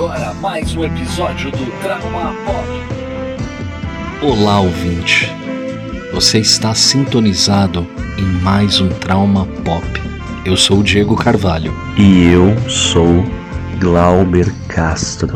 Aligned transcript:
agora 0.00 0.32
mais 0.32 0.74
um 0.74 0.82
episódio 0.82 1.50
do 1.50 1.82
Trauma 1.82 2.32
Pop. 2.46 2.66
Olá, 4.22 4.58
ouvinte. 4.58 5.30
Você 6.14 6.38
está 6.38 6.74
sintonizado 6.74 7.86
em 8.16 8.24
mais 8.40 8.80
um 8.80 8.88
Trauma 8.88 9.44
Pop. 9.62 9.84
Eu 10.42 10.56
sou 10.56 10.78
o 10.78 10.82
Diego 10.82 11.14
Carvalho. 11.14 11.74
E 11.98 12.32
eu 12.32 12.56
sou 12.70 13.26
Glauber 13.78 14.50
Castro. 14.68 15.34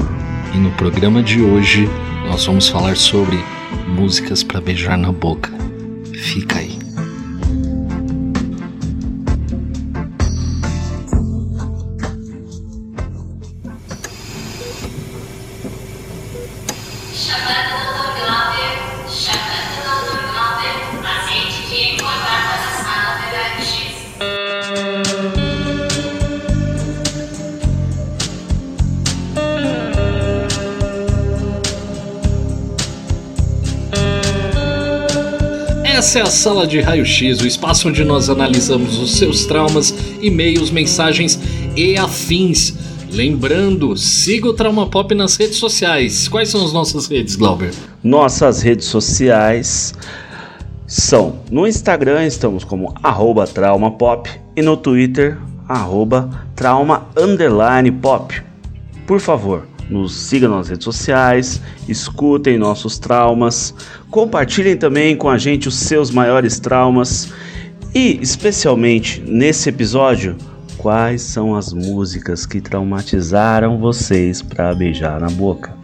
E 0.55 0.57
no 0.57 0.71
programa 0.71 1.23
de 1.23 1.43
hoje 1.43 1.87
nós 2.27 2.47
vamos 2.47 2.67
falar 2.67 2.97
sobre 2.97 3.45
músicas 3.87 4.43
para 4.43 4.63
beijar 4.63 4.97
na 4.97 5.13
boca. 5.13 5.53
Fica 6.15 6.61
aí. 6.61 6.64
Essa 36.15 36.21
é 36.21 36.29
a 36.29 36.31
Sala 36.31 36.65
de 36.65 36.81
Raio-X, 36.81 37.41
o 37.41 37.47
espaço 37.47 37.89
onde 37.89 38.05
nós 38.05 38.31
analisamos 38.31 39.01
os 39.01 39.17
seus 39.17 39.47
traumas, 39.47 39.93
e-mails, 40.23 40.71
mensagens 40.71 41.41
e 41.75 41.99
afins. 41.99 42.73
Lembrando, 43.11 43.97
siga 43.97 44.47
o 44.49 44.55
Trauma 44.55 44.87
Pop 44.87 45.13
nas 45.13 45.35
redes 45.35 45.57
sociais. 45.57 46.29
Quais 46.29 46.51
são 46.51 46.65
as 46.65 46.73
nossas 46.73 47.09
redes, 47.09 47.35
Glauber? 47.35 47.75
Nossas 48.01 48.63
redes 48.63 48.87
sociais 48.87 49.93
são 50.87 51.41
no 51.51 51.67
Instagram 51.67 52.25
estamos 52.25 52.63
como 52.63 52.95
traumapop 53.53 54.31
e 54.55 54.63
no 54.63 54.77
Twitter 54.77 55.37
arroba 55.69 56.47
trauma 56.55 57.09
underline 57.17 57.91
pop. 57.91 58.41
Por 59.05 59.19
favor, 59.19 59.67
nos 59.89 60.15
sigam 60.15 60.51
nas 60.51 60.69
redes 60.69 60.85
sociais, 60.85 61.61
escutem 61.89 62.59
nossos 62.59 62.99
traumas, 62.99 63.75
compartilhem 64.11 64.77
também 64.77 65.17
com 65.17 65.29
a 65.29 65.39
gente 65.39 65.69
os 65.69 65.77
seus 65.77 66.11
maiores 66.11 66.59
traumas 66.59 67.33
e, 67.95 68.19
especialmente 68.21 69.23
nesse 69.27 69.69
episódio, 69.69 70.37
quais 70.77 71.23
são 71.23 71.55
as 71.55 71.73
músicas 71.73 72.45
que 72.45 72.61
traumatizaram 72.61 73.79
vocês 73.79 74.43
para 74.43 74.75
beijar 74.75 75.21
na 75.21 75.31
boca. 75.31 75.75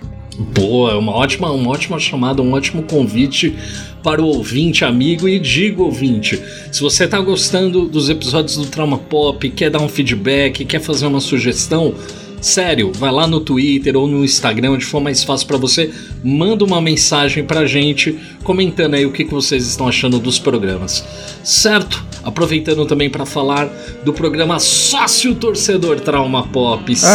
Boa, 0.55 0.97
uma 0.97 1.13
ótima, 1.13 1.51
uma 1.53 1.71
ótima 1.71 1.99
chamada, 1.99 2.41
um 2.41 2.53
ótimo 2.53 2.83
convite 2.83 3.55
para 4.03 4.23
o 4.23 4.27
ouvinte, 4.27 4.85
amigo 4.85 5.29
e 5.29 5.39
digo 5.39 5.85
ouvinte. 5.85 6.41
Se 6.73 6.81
você 6.81 7.05
está 7.05 7.21
gostando 7.21 7.87
dos 7.87 8.09
episódios 8.09 8.57
do 8.57 8.67
Trauma 8.67 8.97
Pop, 8.97 9.49
quer 9.51 9.71
dar 9.71 9.81
um 9.81 9.89
feedback, 9.89 10.65
quer 10.65 10.81
fazer 10.81 11.07
uma 11.07 11.21
sugestão, 11.21 11.95
Sério, 12.41 12.91
vai 12.95 13.13
lá 13.13 13.27
no 13.27 13.41
Twitter 13.41 13.97
ou 13.97 14.07
no 14.07 14.25
Instagram, 14.25 14.73
onde 14.73 14.85
for 14.85 15.01
mais 15.01 15.23
fácil 15.23 15.47
para 15.47 15.59
você, 15.59 15.91
manda 16.25 16.65
uma 16.65 16.81
mensagem 16.81 17.45
pra 17.45 17.67
gente 17.67 18.19
comentando 18.43 18.95
aí 18.95 19.05
o 19.05 19.13
que, 19.13 19.25
que 19.25 19.33
vocês 19.33 19.67
estão 19.67 19.87
achando 19.87 20.19
dos 20.19 20.39
programas. 20.39 21.05
Certo? 21.45 22.03
Aproveitando 22.25 22.87
também 22.87 23.11
para 23.11 23.27
falar 23.27 23.69
do 24.05 24.13
programa 24.13 24.59
Sócio 24.59 25.35
Torcedor 25.35 26.01
Trauma 26.01 26.47
Pop. 26.49 26.95
Sim. 26.95 27.07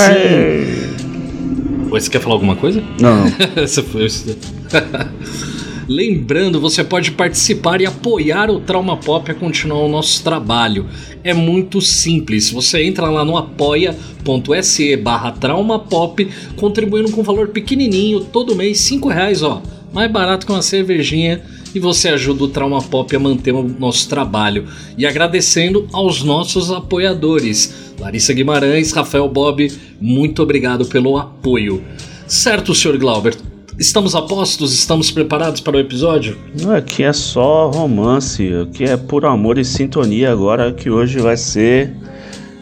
Você 1.90 2.10
quer 2.10 2.20
falar 2.20 2.36
alguma 2.36 2.56
coisa? 2.56 2.84
Não. 3.00 3.26
Essa 3.62 3.82
foi. 3.82 4.08
Lembrando, 5.88 6.60
você 6.60 6.84
pode 6.84 7.12
participar 7.12 7.80
e 7.80 7.86
apoiar 7.86 8.50
o 8.50 8.60
Trauma 8.60 8.98
Pop 8.98 9.30
a 9.30 9.36
continuar 9.36 9.82
o 9.82 9.90
nosso 9.90 10.24
trabalho. 10.24 10.88
É 11.24 11.32
muito 11.32 11.80
simples. 11.80 12.50
Você 12.50 12.84
entra 12.84 13.08
lá 13.10 13.24
no 13.24 13.38
apoia.se 13.38 14.98
barra 14.98 15.32
traumapop, 15.32 16.28
contribuindo 16.56 17.12
com 17.12 17.22
um 17.22 17.24
valor 17.24 17.50
pequenininho, 17.50 18.22
todo 18.22 18.56
mês, 18.56 18.80
5 18.80 19.08
reais, 19.10 19.44
ó. 19.44 19.62
Mais 19.94 20.12
barato 20.12 20.46
que 20.46 20.52
uma 20.52 20.64
cervejinha 20.64 21.44
e 21.74 21.80
você 21.80 22.10
ajuda 22.10 22.46
o 22.46 22.48
Trauma 22.48 22.82
Pop 22.82 23.16
a 23.16 23.20
manter 23.20 23.54
o 23.54 23.62
nosso 23.64 24.10
trabalho. 24.10 24.66
E 24.98 25.06
agradecendo 25.06 25.88
aos 25.94 26.24
nossos 26.24 26.72
apoiadores, 26.72 27.94
Larissa 28.00 28.34
Guimarães, 28.34 28.92
Rafael 28.92 29.30
Bob, 29.30 29.72
muito 30.02 30.42
obrigado 30.42 30.86
pelo 30.86 31.18
apoio. 31.18 31.84
Certo, 32.26 32.74
Sr. 32.74 32.98
Glauber? 32.98 33.55
Estamos 33.78 34.16
a 34.16 34.22
postos? 34.22 34.74
Estamos 34.74 35.12
preparados 35.12 35.60
para 35.60 35.76
o 35.76 35.80
episódio? 35.80 36.38
Aqui 36.78 37.04
é 37.04 37.12
só 37.12 37.70
romance, 37.70 38.50
aqui 38.54 38.86
é 38.86 38.96
puro 38.96 39.28
amor 39.28 39.58
e 39.58 39.66
sintonia 39.66 40.32
agora 40.32 40.72
que 40.72 40.90
hoje 40.90 41.20
vai 41.20 41.36
ser 41.36 41.94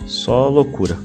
só 0.07 0.47
loucura. 0.50 0.97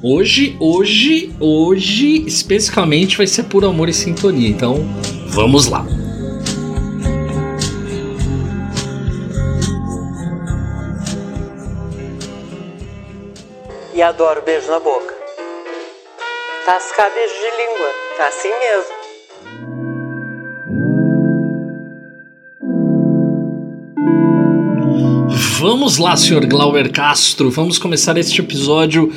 Hoje, 0.00 0.56
hoje, 0.60 1.34
hoje, 1.40 2.24
especificamente 2.26 3.16
vai 3.16 3.26
ser 3.26 3.42
puro 3.44 3.66
amor 3.66 3.88
e 3.88 3.92
sintonia. 3.92 4.48
Então, 4.48 4.86
vamos 5.30 5.66
lá. 5.66 5.84
E 13.92 14.00
adoro 14.00 14.42
beijo 14.42 14.70
na 14.70 14.78
boca. 14.78 15.19
Tascar 16.66 17.10
beijo 17.14 17.34
de 17.34 17.50
língua, 17.56 17.88
tá 18.18 18.28
assim 18.28 18.50
mesmo. 18.50 18.94
Vamos 25.58 25.96
lá, 25.96 26.16
Sr. 26.16 26.46
Glauber 26.46 26.92
Castro. 26.92 27.50
Vamos 27.50 27.78
começar 27.78 28.16
este 28.18 28.40
episódio 28.40 29.10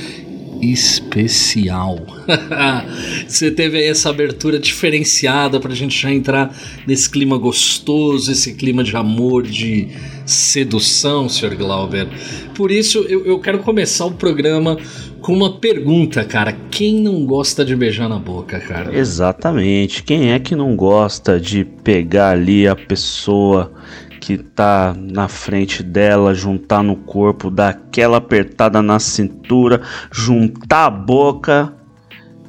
especial. 0.62 2.00
Você 3.28 3.52
teve 3.52 3.78
aí 3.78 3.88
essa 3.88 4.10
abertura 4.10 4.58
diferenciada 4.58 5.60
pra 5.60 5.76
gente 5.76 6.00
já 6.00 6.12
entrar 6.12 6.56
nesse 6.88 7.10
clima 7.10 7.38
gostoso, 7.38 8.32
esse 8.32 8.54
clima 8.54 8.84
de 8.84 8.96
amor, 8.96 9.44
de 9.44 9.90
sedução, 10.26 11.28
Sr. 11.28 11.56
Glauber. 11.58 12.08
Por 12.56 12.72
isso, 12.72 13.00
eu, 13.10 13.26
eu 13.26 13.40
quero 13.40 13.60
começar 13.60 14.06
o 14.06 14.12
programa 14.12 14.78
com 15.24 15.34
uma 15.34 15.58
pergunta, 15.58 16.24
cara. 16.26 16.52
Quem 16.70 17.00
não 17.00 17.26
gosta 17.26 17.64
de 17.64 17.74
beijar 17.76 18.10
na 18.10 18.20
boca, 18.20 18.60
cara? 18.60 18.96
Exatamente. 18.96 20.04
Quem 20.04 20.34
é 20.34 20.40
que 20.40 20.54
não 20.54 20.76
gosta 20.76 21.40
de 21.40 21.64
pegar 21.64 22.32
ali 22.32 22.68
a 22.68 22.76
pessoa 22.76 23.72
que 24.20 24.38
tá 24.38 24.94
na 24.98 25.30
frente 25.30 25.82
dela, 25.82 26.34
juntar 26.34 26.84
no 26.84 26.98
corpo, 26.98 27.50
dar 27.50 27.70
aquela 27.70 28.18
apertada 28.18 28.82
na 28.82 29.00
cintura, 29.00 29.82
juntar 30.12 30.86
a 30.86 30.90
boca 30.90 31.74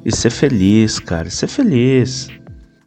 e 0.05 0.15
ser 0.15 0.31
feliz, 0.31 0.99
cara, 0.99 1.31
ser 1.31 1.47
feliz. 1.47 2.29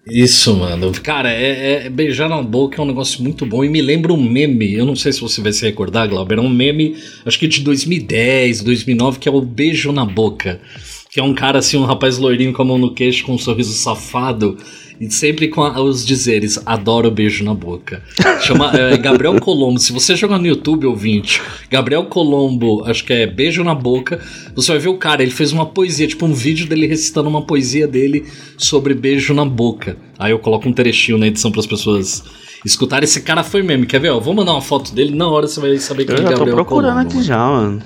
Isso, 0.09 0.55
mano. 0.55 0.91
Cara, 1.03 1.29
é, 1.31 1.85
é- 1.85 1.89
beijar 1.89 2.29
na 2.29 2.41
boca 2.41 2.79
é 2.79 2.83
um 2.83 2.87
negócio 2.87 3.21
muito 3.21 3.45
bom 3.45 3.63
e 3.63 3.69
me 3.69 3.81
lembra 3.81 4.13
um 4.13 4.21
meme. 4.21 4.73
Eu 4.73 4.85
não 4.85 4.95
sei 4.95 5.11
se 5.11 5.19
você 5.21 5.41
vai 5.41 5.51
se 5.51 5.65
recordar, 5.65 6.07
Glauber. 6.07 6.37
É 6.37 6.41
um 6.41 6.49
meme, 6.49 6.95
acho 7.25 7.37
que 7.37 7.47
de 7.47 7.61
2010, 7.61 8.61
2009, 8.61 9.19
que 9.19 9.27
é 9.27 9.31
o 9.31 9.41
beijo 9.41 9.91
na 9.91 10.05
boca. 10.05 10.61
Que 11.09 11.19
é 11.19 11.23
um 11.23 11.33
cara 11.33 11.59
assim, 11.59 11.77
um 11.77 11.85
rapaz 11.85 12.17
loirinho 12.17 12.53
com 12.53 12.61
a 12.61 12.65
mão 12.65 12.77
no 12.77 12.93
queixo, 12.93 13.25
com 13.25 13.33
um 13.33 13.37
sorriso 13.37 13.73
safado. 13.73 14.57
E 14.99 15.11
sempre 15.11 15.47
com 15.47 15.61
a- 15.61 15.79
os 15.79 16.03
dizeres, 16.05 16.59
adoro 16.65 17.11
beijo 17.11 17.43
na 17.43 17.53
boca. 17.53 18.01
Chama 18.41 18.71
é, 18.75 18.97
Gabriel 18.97 19.39
Colombo. 19.39 19.79
Se 19.79 19.93
você 19.93 20.15
jogar 20.15 20.39
no 20.39 20.47
YouTube, 20.47 20.87
ouvinte, 20.87 21.39
Gabriel 21.69 22.05
Colombo, 22.05 22.83
acho 22.85 23.03
que 23.05 23.13
é 23.13 23.27
beijo 23.27 23.63
na 23.63 23.75
boca, 23.75 24.19
você 24.55 24.71
vai 24.71 24.79
ver 24.79 24.89
o 24.89 24.97
cara, 24.97 25.21
ele 25.21 25.31
fez 25.31 25.51
uma 25.51 25.67
poesia, 25.67 26.07
tipo 26.07 26.25
um 26.25 26.33
vídeo 26.33 26.65
dele 26.67 26.87
recitando 26.87 27.29
uma 27.29 27.43
poesia 27.43 27.87
dele 27.87 28.25
sobre 28.57 28.93
beijo 28.95 29.33
na 29.35 29.45
boca. 29.45 29.97
Aí 30.17 30.31
eu 30.31 30.39
coloco 30.39 30.67
um 30.67 30.73
trechinho 30.73 31.17
na 31.19 31.27
edição 31.27 31.51
para 31.51 31.59
as 31.59 31.67
pessoas 31.67 32.23
escutarem. 32.65 33.03
Esse 33.03 33.21
cara 33.21 33.43
foi 33.43 33.61
meme, 33.61 33.85
quer 33.85 33.99
ver? 33.99 34.09
Ó, 34.09 34.19
vou 34.19 34.33
mandar 34.33 34.53
uma 34.53 34.61
foto 34.63 34.95
dele, 34.95 35.13
na 35.15 35.27
hora 35.29 35.47
você 35.47 35.59
vai 35.59 35.77
saber 35.77 36.05
quem 36.05 36.15
Eu 36.15 36.21
é 36.21 36.23
já 36.23 36.29
tô 36.29 36.37
Gabriel 36.39 36.55
procurando 36.55 36.91
Colombo. 36.93 37.07
aqui 37.07 37.13
mano. 37.17 37.25
já, 37.27 37.37
mano. 37.47 37.81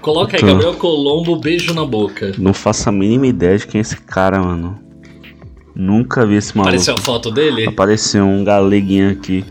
Coloca 0.00 0.36
aí, 0.36 0.40
Tô. 0.40 0.46
Gabriel 0.48 0.74
Colombo, 0.74 1.36
beijo 1.36 1.72
na 1.72 1.84
boca. 1.84 2.32
Não 2.38 2.52
faço 2.52 2.88
a 2.88 2.92
mínima 2.92 3.26
ideia 3.28 3.56
de 3.58 3.66
quem 3.66 3.78
é 3.78 3.82
esse 3.82 3.96
cara, 3.96 4.40
mano. 4.42 4.78
Nunca 5.76 6.24
vi 6.24 6.36
esse 6.36 6.56
maluco. 6.56 6.70
Apareceu 6.70 6.94
a 6.94 6.98
foto 6.98 7.30
dele? 7.30 7.66
Apareceu 7.68 8.24
um 8.24 8.42
galeguinho 8.42 9.10
aqui. 9.10 9.44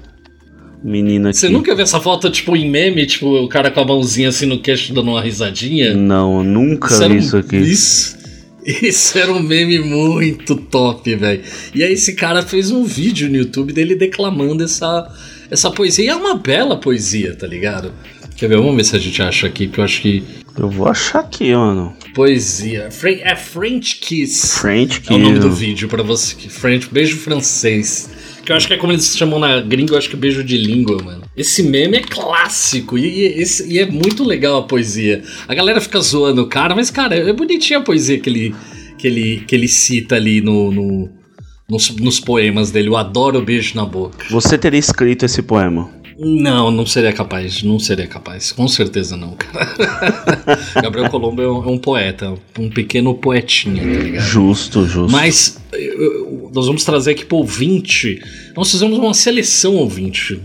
Menino 0.83 1.29
aqui. 1.29 1.37
Você 1.37 1.49
nunca 1.49 1.73
viu 1.75 1.83
essa 1.83 1.99
foto, 1.99 2.29
tipo, 2.29 2.55
em 2.55 2.69
meme, 2.69 3.05
tipo, 3.05 3.27
o 3.27 3.47
cara 3.47 3.71
com 3.71 3.79
a 3.79 3.85
mãozinha 3.85 4.29
assim 4.29 4.45
no 4.45 4.59
queixo 4.59 4.93
dando 4.93 5.11
uma 5.11 5.21
risadinha? 5.21 5.93
Não, 5.95 6.43
nunca 6.43 6.93
era 6.95 7.07
vi 7.07 7.15
um- 7.15 7.17
isso 7.17 7.37
aqui. 7.37 7.57
Isso, 7.57 8.17
isso 8.65 9.17
era 9.17 9.31
um 9.31 9.39
meme 9.41 9.79
muito 9.79 10.55
top, 10.55 11.13
velho. 11.15 11.41
E 11.73 11.83
aí 11.83 11.93
esse 11.93 12.13
cara 12.13 12.41
fez 12.41 12.69
um 12.71 12.83
vídeo 12.83 13.29
no 13.29 13.35
YouTube 13.37 13.73
dele 13.73 13.95
declamando 13.95 14.63
essa, 14.63 15.11
essa 15.49 15.71
poesia. 15.71 16.05
E 16.05 16.07
é 16.09 16.15
uma 16.15 16.35
bela 16.35 16.75
poesia, 16.77 17.35
tá 17.35 17.47
ligado? 17.47 17.91
Quer 18.35 18.49
ver? 18.49 18.57
Vamos 18.57 18.75
ver 18.75 18.83
se 18.83 18.95
a 18.95 18.99
gente 18.99 19.21
acha 19.21 19.47
aqui, 19.47 19.67
porque 19.67 19.79
eu 19.79 19.85
acho 19.85 20.01
que 20.01 20.23
Eu 20.57 20.69
vou 20.69 20.87
achar 20.87 21.19
aqui, 21.19 21.53
mano. 21.53 21.95
Poesia. 22.13 22.89
É 23.21 23.35
French 23.35 23.97
Kiss. 23.97 24.59
French 24.59 25.01
Kiss. 25.01 25.13
É 25.13 25.15
o 25.15 25.19
nome 25.19 25.39
do 25.39 25.51
vídeo 25.51 25.87
pra 25.87 26.01
você. 26.01 26.35
French, 26.49 26.87
beijo 26.89 27.17
francês. 27.17 28.09
Que 28.45 28.51
eu 28.51 28.55
acho 28.55 28.67
que 28.67 28.73
é 28.73 28.77
como 28.77 28.93
eles 28.93 29.17
chamam 29.17 29.39
na 29.39 29.59
gringa, 29.59 29.93
eu 29.93 29.97
acho 29.97 30.09
que 30.09 30.15
beijo 30.15 30.43
de 30.43 30.57
língua, 30.57 31.01
mano. 31.03 31.23
Esse 31.35 31.63
meme 31.63 31.97
é 31.97 32.01
clássico 32.01 32.97
e, 32.97 33.05
e, 33.05 33.41
esse, 33.41 33.67
e 33.67 33.79
é 33.79 33.85
muito 33.85 34.23
legal 34.23 34.59
a 34.59 34.63
poesia. 34.63 35.23
A 35.47 35.53
galera 35.53 35.81
fica 35.81 35.99
zoando 35.99 36.43
o 36.43 36.47
cara, 36.47 36.75
mas, 36.75 36.89
cara, 36.89 37.15
é 37.15 37.33
bonitinha 37.33 37.79
a 37.79 37.81
poesia 37.81 38.19
que 38.19 38.29
ele, 38.29 38.55
que 38.97 39.07
ele, 39.07 39.43
que 39.47 39.55
ele 39.55 39.67
cita 39.67 40.15
ali 40.15 40.41
no, 40.41 40.71
no 40.71 41.09
nos, 41.67 41.89
nos 41.97 42.19
poemas 42.19 42.71
dele. 42.71 42.89
Eu 42.89 42.97
adoro 42.97 43.39
o 43.39 43.41
beijo 43.41 43.75
na 43.75 43.85
boca. 43.85 44.25
Você 44.29 44.57
teria 44.57 44.79
escrito 44.79 45.25
esse 45.25 45.41
poema? 45.41 45.89
Não, 46.17 46.71
não 46.71 46.85
seria 46.85 47.11
capaz, 47.11 47.61
não 47.61 47.77
seria 47.77 48.07
capaz, 48.07 48.51
com 48.51 48.67
certeza 48.67 49.17
não, 49.17 49.31
cara. 49.31 49.75
Gabriel 50.81 51.09
Colombo 51.09 51.41
é 51.41 51.47
um, 51.47 51.63
é 51.63 51.67
um, 51.67 51.77
poeta, 51.77 52.33
um 52.57 52.69
pequeno 52.69 53.13
poetinha, 53.13 53.81
tá 53.81 54.03
ligado? 54.03 54.23
Justo, 54.23 54.85
justo. 54.85 55.11
Mas 55.11 55.59
nós 56.53 56.67
vamos 56.67 56.85
trazer 56.85 57.11
aqui 57.11 57.25
pro 57.25 57.37
ouvinte, 57.37 58.21
nós 58.55 58.71
fizemos 58.71 58.97
uma 58.97 59.13
seleção 59.13 59.75
ouvinte. 59.75 60.39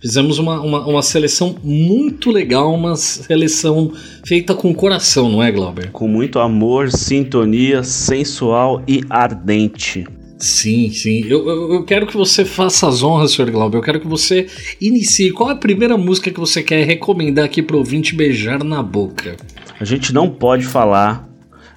Fizemos 0.00 0.38
uma, 0.38 0.58
uma, 0.62 0.86
uma 0.86 1.02
seleção 1.02 1.56
muito 1.62 2.30
legal, 2.30 2.74
uma 2.74 2.96
seleção 2.96 3.92
feita 4.24 4.54
com 4.54 4.72
coração, 4.74 5.30
não 5.30 5.42
é, 5.42 5.52
Glauber? 5.52 5.90
Com 5.90 6.08
muito 6.08 6.38
amor, 6.38 6.90
sintonia, 6.90 7.82
sensual 7.82 8.82
e 8.88 9.02
ardente. 9.10 10.06
Sim, 10.40 10.90
sim. 10.90 11.22
Eu, 11.26 11.46
eu, 11.46 11.74
eu, 11.74 11.84
quero 11.84 12.06
que 12.06 12.16
você 12.16 12.46
faça 12.46 12.88
as 12.88 13.02
honras, 13.02 13.32
Sr. 13.32 13.50
Glauber. 13.50 13.76
Eu 13.76 13.82
quero 13.82 14.00
que 14.00 14.08
você 14.08 14.46
inicie. 14.80 15.32
Qual 15.32 15.50
é 15.50 15.52
a 15.52 15.56
primeira 15.56 15.98
música 15.98 16.30
que 16.30 16.40
você 16.40 16.62
quer 16.62 16.84
recomendar 16.86 17.44
aqui 17.44 17.62
pro 17.62 17.76
ouvinte 17.76 18.14
beijar 18.14 18.64
na 18.64 18.82
boca? 18.82 19.36
A 19.78 19.84
gente 19.84 20.14
não 20.14 20.30
pode 20.30 20.64
falar, 20.64 21.28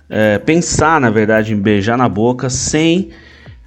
é, 0.09 0.39
pensar, 0.39 1.01
na 1.01 1.09
verdade, 1.09 1.53
em 1.53 1.57
beijar 1.57 1.97
na 1.97 2.07
boca 2.07 2.49
sem, 2.49 3.09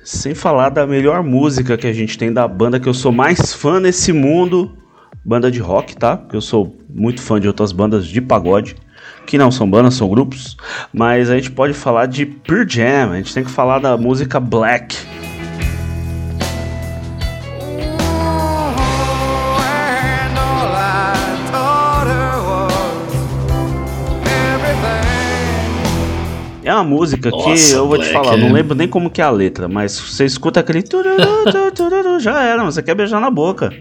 sem 0.02 0.34
falar 0.34 0.70
da 0.70 0.86
melhor 0.86 1.22
música 1.22 1.76
que 1.76 1.86
a 1.86 1.92
gente 1.92 2.16
tem 2.16 2.32
da 2.32 2.48
banda 2.48 2.80
que 2.80 2.88
eu 2.88 2.94
sou 2.94 3.12
mais 3.12 3.52
fã 3.52 3.78
nesse 3.78 4.14
mundo. 4.14 4.72
Banda 5.22 5.50
de 5.50 5.58
rock, 5.58 5.94
tá? 5.94 6.26
Eu 6.32 6.40
sou 6.40 6.74
muito 6.88 7.20
fã 7.20 7.38
de 7.38 7.46
outras 7.46 7.70
bandas 7.70 8.06
de 8.06 8.20
pagode 8.22 8.76
que 9.26 9.36
não 9.36 9.50
são 9.50 9.68
bandas, 9.68 9.94
são 9.94 10.08
grupos, 10.08 10.56
mas 10.92 11.28
a 11.28 11.34
gente 11.34 11.50
pode 11.50 11.74
falar 11.74 12.06
de 12.06 12.24
Pearl 12.24 12.64
Jam, 12.66 13.12
a 13.12 13.16
gente 13.16 13.34
tem 13.34 13.44
que 13.44 13.50
falar 13.50 13.80
da 13.80 13.96
música 13.96 14.38
Black. 14.38 14.96
É 26.62 26.74
uma 26.74 26.82
música 26.82 27.30
Nossa, 27.30 27.44
que 27.44 27.72
eu 27.72 27.86
vou 27.86 27.96
te 27.96 28.12
falar, 28.12 28.34
é... 28.34 28.36
não 28.36 28.52
lembro 28.52 28.74
nem 28.74 28.88
como 28.88 29.08
que 29.08 29.20
é 29.20 29.24
a 29.24 29.30
letra, 29.30 29.68
mas 29.68 29.98
você 29.98 30.24
escuta 30.24 30.60
aquele 30.60 30.82
já 32.18 32.42
era, 32.42 32.64
você 32.64 32.82
quer 32.82 32.94
beijar 32.96 33.20
na 33.20 33.30
boca. 33.30 33.72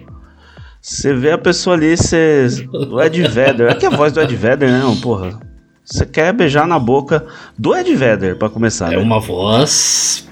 Você 0.86 1.16
vê 1.16 1.32
a 1.32 1.38
pessoa 1.38 1.76
ali, 1.76 1.98
você. 1.98 2.46
O 2.72 3.02
Ed 3.02 3.20
Vedder. 3.24 3.72
É 3.72 3.74
que 3.74 3.88
a 3.88 3.90
voz 3.90 4.14
do 4.14 4.22
Ed 4.22 4.36
Vedder, 4.36 4.70
né, 4.70 4.82
porra? 5.02 5.40
Você 5.84 6.06
quer 6.06 6.32
beijar 6.32 6.68
na 6.68 6.78
boca 6.78 7.26
do 7.58 7.76
Ed 7.76 7.96
Vedder, 7.96 8.38
pra 8.38 8.50
começar. 8.50 8.94
É 8.94 8.98
né? 8.98 9.02
uma 9.02 9.20
voz. 9.20 10.30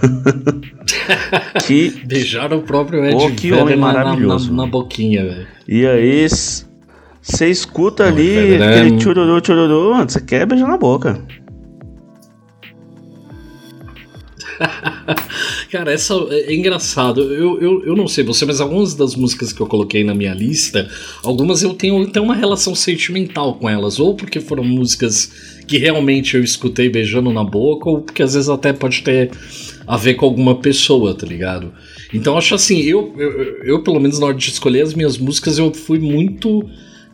que. 1.66 1.90
Beijar 2.06 2.52
o 2.52 2.62
próprio 2.62 3.04
Ed 3.04 3.16
oh, 3.16 3.32
que 3.32 3.52
homem 3.52 3.76
maravilhoso. 3.76 4.50
Na, 4.50 4.58
na, 4.58 4.62
na 4.62 4.70
boquinha, 4.70 5.24
velho. 5.24 5.48
E 5.66 5.84
aí. 5.84 6.28
Você 7.20 7.48
escuta 7.48 8.06
ali 8.06 8.62
aquele 8.62 8.94
é... 8.94 9.00
chururu, 9.00 9.44
chururu, 9.44 9.96
você 9.96 10.20
quer 10.20 10.46
beijar 10.46 10.68
na 10.68 10.78
boca. 10.78 11.20
Cara, 15.70 15.92
essa 15.92 16.14
é 16.30 16.54
engraçado. 16.54 17.22
Eu, 17.22 17.60
eu, 17.60 17.84
eu 17.84 17.96
não 17.96 18.08
sei 18.08 18.24
você, 18.24 18.44
mas 18.44 18.60
algumas 18.60 18.94
das 18.94 19.14
músicas 19.14 19.52
que 19.52 19.60
eu 19.60 19.66
coloquei 19.66 20.04
na 20.04 20.14
minha 20.14 20.34
lista, 20.34 20.88
algumas 21.22 21.62
eu 21.62 21.74
tenho, 21.74 22.06
tenho 22.08 22.24
uma 22.24 22.34
relação 22.34 22.74
sentimental 22.74 23.54
com 23.54 23.68
elas. 23.68 23.98
Ou 24.00 24.14
porque 24.14 24.40
foram 24.40 24.64
músicas 24.64 25.62
que 25.66 25.78
realmente 25.78 26.36
eu 26.36 26.42
escutei 26.42 26.88
beijando 26.88 27.32
na 27.32 27.44
boca, 27.44 27.88
ou 27.88 28.00
porque 28.00 28.22
às 28.22 28.34
vezes 28.34 28.48
até 28.48 28.72
pode 28.72 29.02
ter 29.02 29.30
a 29.86 29.96
ver 29.96 30.14
com 30.14 30.26
alguma 30.26 30.56
pessoa, 30.56 31.14
tá 31.14 31.26
ligado? 31.26 31.72
Então 32.12 32.36
acho 32.36 32.54
assim, 32.54 32.80
eu, 32.80 33.14
eu, 33.18 33.64
eu 33.64 33.82
pelo 33.82 34.00
menos 34.00 34.18
na 34.18 34.26
hora 34.26 34.36
de 34.36 34.48
escolher 34.48 34.82
as 34.82 34.94
minhas 34.94 35.18
músicas, 35.18 35.58
eu 35.58 35.72
fui 35.72 35.98
muito 35.98 36.68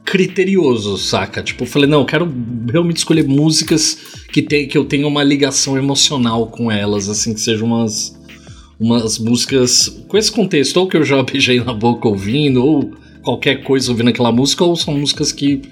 criterioso, 0.04 0.98
saca? 0.98 1.42
Tipo, 1.42 1.64
eu 1.64 1.66
falei, 1.66 1.88
não, 1.88 2.00
eu 2.00 2.04
quero 2.04 2.32
realmente 2.70 2.98
escolher 2.98 3.26
músicas 3.26 3.98
que, 4.34 4.42
tem, 4.42 4.66
que 4.66 4.76
eu 4.76 4.84
tenha 4.84 5.06
uma 5.06 5.22
ligação 5.22 5.78
emocional 5.78 6.48
com 6.48 6.68
elas, 6.68 7.08
assim, 7.08 7.32
que 7.32 7.40
sejam 7.40 7.68
umas, 7.68 8.18
umas 8.80 9.16
músicas 9.16 10.02
com 10.08 10.18
esse 10.18 10.32
contexto, 10.32 10.76
ou 10.78 10.88
que 10.88 10.96
eu 10.96 11.04
já 11.04 11.22
beijei 11.22 11.62
na 11.62 11.72
boca 11.72 12.08
ouvindo, 12.08 12.66
ou 12.66 12.92
qualquer 13.22 13.62
coisa 13.62 13.92
ouvindo 13.92 14.08
aquela 14.08 14.32
música, 14.32 14.64
ou 14.64 14.74
são 14.74 14.98
músicas 14.98 15.30
que, 15.30 15.62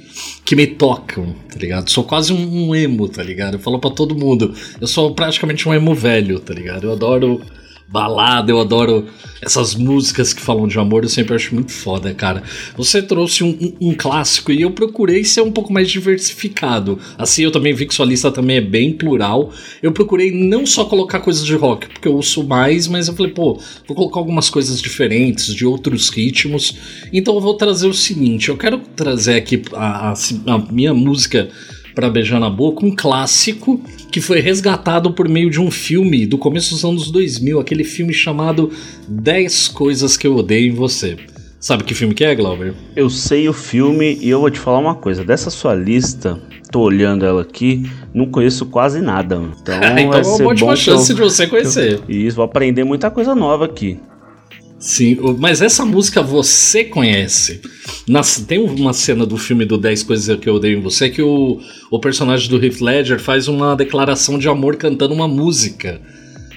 que 0.45 0.55
me 0.55 0.69
tocam, 0.69 1.35
tá 1.53 1.59
ligado? 1.59 1.91
Sou 1.91 2.05
quase 2.05 2.33
um, 2.33 2.69
um 2.69 2.73
emo, 2.73 3.09
tá 3.09 3.21
ligado? 3.21 3.55
Eu 3.55 3.59
falo 3.59 3.81
pra 3.81 3.91
todo 3.91 4.15
mundo, 4.15 4.55
eu 4.81 4.87
sou 4.87 5.13
praticamente 5.13 5.69
um 5.69 5.75
emo 5.75 5.93
velho, 5.93 6.39
tá 6.39 6.55
ligado? 6.55 6.85
Eu 6.85 6.93
adoro 6.93 7.41
balada, 7.89 8.51
eu 8.51 8.61
adoro 8.61 9.07
essas 9.43 9.75
músicas 9.75 10.33
que 10.33 10.41
falam 10.41 10.69
de 10.69 10.79
amor, 10.79 11.03
eu 11.03 11.09
sempre 11.09 11.35
acho 11.35 11.53
muito 11.55 11.73
foda, 11.73 12.15
cara. 12.15 12.43
Você 12.77 13.03
trouxe 13.03 13.43
um, 13.43 13.51
um, 13.51 13.89
um, 13.89 13.95
clássico 13.95 14.53
e 14.53 14.63
eu 14.63 14.71
procurei 14.71 15.25
ser 15.25 15.41
um 15.41 15.51
pouco 15.51 15.73
mais 15.73 15.91
diversificado. 15.91 16.99
Assim, 17.19 17.43
eu 17.43 17.51
também 17.51 17.75
vi 17.75 17.87
que 17.87 17.95
sua 17.95 18.07
lista 18.07 18.31
também 18.31 18.59
é 18.59 18.61
bem 18.61 18.93
plural. 18.93 19.53
Eu 19.83 19.91
procurei 19.91 20.31
não 20.31 20.65
só 20.65 20.85
colocar 20.85 21.21
coisas 21.21 21.45
de 21.45 21.55
rock, 21.55 21.89
porque 21.89 22.07
eu 22.07 22.15
ouço 22.15 22.45
mais, 22.45 22.87
mas 22.87 23.09
eu 23.09 23.15
falei, 23.15 23.33
pô, 23.33 23.61
vou 23.87 23.97
colocar 23.97 24.21
algumas 24.21 24.49
coisas 24.49 24.81
diferentes, 24.81 25.53
de 25.53 25.67
outros 25.67 26.09
ritmos. 26.09 26.77
Então 27.13 27.35
eu 27.35 27.41
vou 27.41 27.55
trazer 27.55 27.89
o 27.89 27.95
seguinte: 27.95 28.49
eu 28.49 28.57
quero 28.57 28.79
trazer 28.79 29.35
aqui 29.35 29.61
a, 29.75 30.11
a, 30.11 30.15
a 30.55 30.59
minha 30.71 30.95
música 30.95 31.51
para 31.95 32.11
beijar 32.11 32.41
na 32.41 32.51
boca, 32.51 32.85
um 32.85 32.95
clássico 32.95 33.81
que 34.11 34.21
foi 34.21 34.41
resgatado 34.41 35.13
por 35.13 35.29
meio 35.29 35.51
de 35.51 35.61
um 35.61 35.71
filme 35.71 36.27
do 36.27 36.39
começo 36.39 36.75
dos 36.75 36.85
anos 36.85 37.11
2000, 37.11 37.61
aquele 37.61 37.85
filme 37.85 38.13
chamado 38.13 38.71
10 39.09 39.69
Coisas 39.69 40.17
que 40.17 40.27
eu 40.27 40.37
odeio 40.37 40.73
em 40.73 40.75
você. 40.75 41.17
Sabe 41.63 41.85
que 41.85 41.95
filme 41.95 42.13
que 42.13 42.25
é, 42.25 42.35
Glauber? 42.35 42.75
Eu 42.97 43.09
sei 43.09 43.49
o 43.49 43.53
filme 43.53 44.19
e 44.21 44.29
eu 44.29 44.41
vou 44.41 44.51
te 44.51 44.59
falar 44.59 44.79
uma 44.79 44.97
coisa. 44.97 45.25
Dessa 45.25 45.49
sua 45.49 45.75
lista, 45.75 46.41
tô 46.73 46.81
olhando 46.81 47.25
ela 47.25 47.43
aqui, 47.43 47.89
não 48.13 48.27
conheço 48.27 48.67
quase 48.67 49.01
nada. 49.01 49.41
Então, 49.63 49.77
então 49.77 50.11
vai 50.11 50.25
ser 50.25 50.43
bom 50.43 50.67
uma 50.67 50.75
chance 50.75 51.13
eu, 51.13 51.17
de 51.17 51.23
você 51.23 51.47
conhecer. 51.47 52.01
Isso, 52.09 52.37
vou 52.37 52.45
aprender 52.45 52.83
muita 52.83 53.13
coisa 53.13 53.33
nova 53.33 53.67
aqui. 53.67 54.01
Sim, 54.83 55.17
mas 55.39 55.63
essa 55.63 55.87
música 55.87 56.21
você 56.21 56.83
conhece. 56.83 57.61
Nas, 58.09 58.41
tem 58.41 58.59
uma 58.59 58.93
cena 58.93 59.25
do 59.25 59.37
filme 59.37 59.65
do 59.65 59.79
10 59.79 60.03
Coisas 60.03 60.39
que 60.41 60.49
eu 60.49 60.57
odeio 60.57 60.79
em 60.79 60.83
você 60.83 61.09
que 61.09 61.23
o, 61.23 61.61
o 61.89 62.01
personagem 62.01 62.51
do 62.51 62.63
Heath 62.63 62.81
Ledger 62.81 63.21
faz 63.21 63.47
uma 63.47 63.77
declaração 63.77 64.37
de 64.37 64.49
amor 64.49 64.75
cantando 64.77 65.15
uma 65.15 65.29
música. 65.29 66.01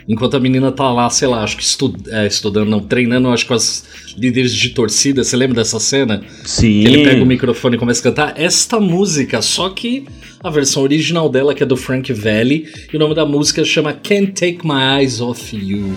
Enquanto 0.10 0.38
a 0.38 0.40
menina 0.40 0.72
tá 0.72 0.92
lá, 0.92 1.08
sei 1.10 1.28
lá, 1.28 1.44
acho 1.44 1.56
que 1.56 1.64
estu, 1.64 1.96
é, 2.10 2.26
estudando, 2.26 2.68
não, 2.68 2.80
treinando, 2.80 3.30
acho 3.30 3.46
com 3.46 3.54
as 3.54 3.86
líderes 4.18 4.54
de 4.54 4.70
torcida. 4.70 5.24
Você 5.24 5.38
lembra 5.38 5.58
dessa 5.58 5.80
cena? 5.80 6.24
Sim. 6.44 6.82
Que 6.82 6.88
ele 6.88 7.04
pega 7.04 7.24
o 7.24 7.28
microfone 7.28 7.76
e 7.76 7.80
começa 7.80 8.02
a 8.02 8.04
cantar 8.04 8.34
esta 8.42 8.80
música, 8.80 9.40
só 9.44 9.70
que 9.70 10.06
a 10.44 10.50
versão 10.50 10.82
original 10.82 11.30
dela, 11.30 11.54
que 11.54 11.62
é 11.62 11.66
do 11.66 11.78
Frank 11.78 12.12
Valli, 12.12 12.68
e 12.92 12.96
o 12.96 13.00
nome 13.00 13.14
da 13.14 13.26
música 13.26 13.64
chama 13.64 13.94
Can't 13.94 14.32
Take 14.32 14.60
My 14.64 15.00
Eyes 15.00 15.22
Off 15.22 15.56
You. 15.56 15.96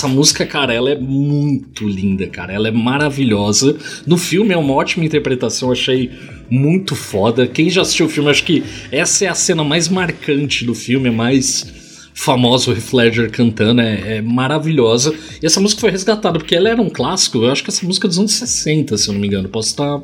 Essa 0.00 0.08
música, 0.08 0.46
cara, 0.46 0.72
ela 0.72 0.90
é 0.90 0.96
muito 0.98 1.86
linda, 1.86 2.26
cara. 2.26 2.54
Ela 2.54 2.68
é 2.68 2.70
maravilhosa. 2.70 3.76
No 4.06 4.16
filme 4.16 4.54
é 4.54 4.56
uma 4.56 4.72
ótima 4.72 5.04
interpretação, 5.04 5.70
achei 5.70 6.10
muito 6.48 6.96
foda. 6.96 7.46
Quem 7.46 7.68
já 7.68 7.82
assistiu 7.82 8.06
o 8.06 8.08
filme, 8.08 8.30
acho 8.30 8.42
que 8.42 8.64
essa 8.90 9.26
é 9.26 9.28
a 9.28 9.34
cena 9.34 9.62
mais 9.62 9.90
marcante 9.90 10.64
do 10.64 10.74
filme, 10.74 11.10
é 11.10 11.12
mais 11.12 12.08
famosa 12.14 12.70
o 12.70 12.74
Heath 12.74 12.94
Ledger 12.94 13.30
cantando, 13.30 13.82
é, 13.82 14.16
é, 14.16 14.22
maravilhosa. 14.22 15.14
E 15.42 15.44
essa 15.44 15.60
música 15.60 15.82
foi 15.82 15.90
resgatada, 15.90 16.38
porque 16.38 16.56
ela 16.56 16.70
era 16.70 16.80
um 16.80 16.88
clássico, 16.88 17.36
eu 17.36 17.50
acho 17.50 17.62
que 17.62 17.68
essa 17.68 17.84
música 17.84 18.06
é 18.06 18.08
dos 18.08 18.18
anos 18.18 18.32
60, 18.32 18.96
se 18.96 19.06
eu 19.06 19.12
não 19.12 19.20
me 19.20 19.26
engano. 19.26 19.50
Posso 19.50 19.68
estar 19.68 20.00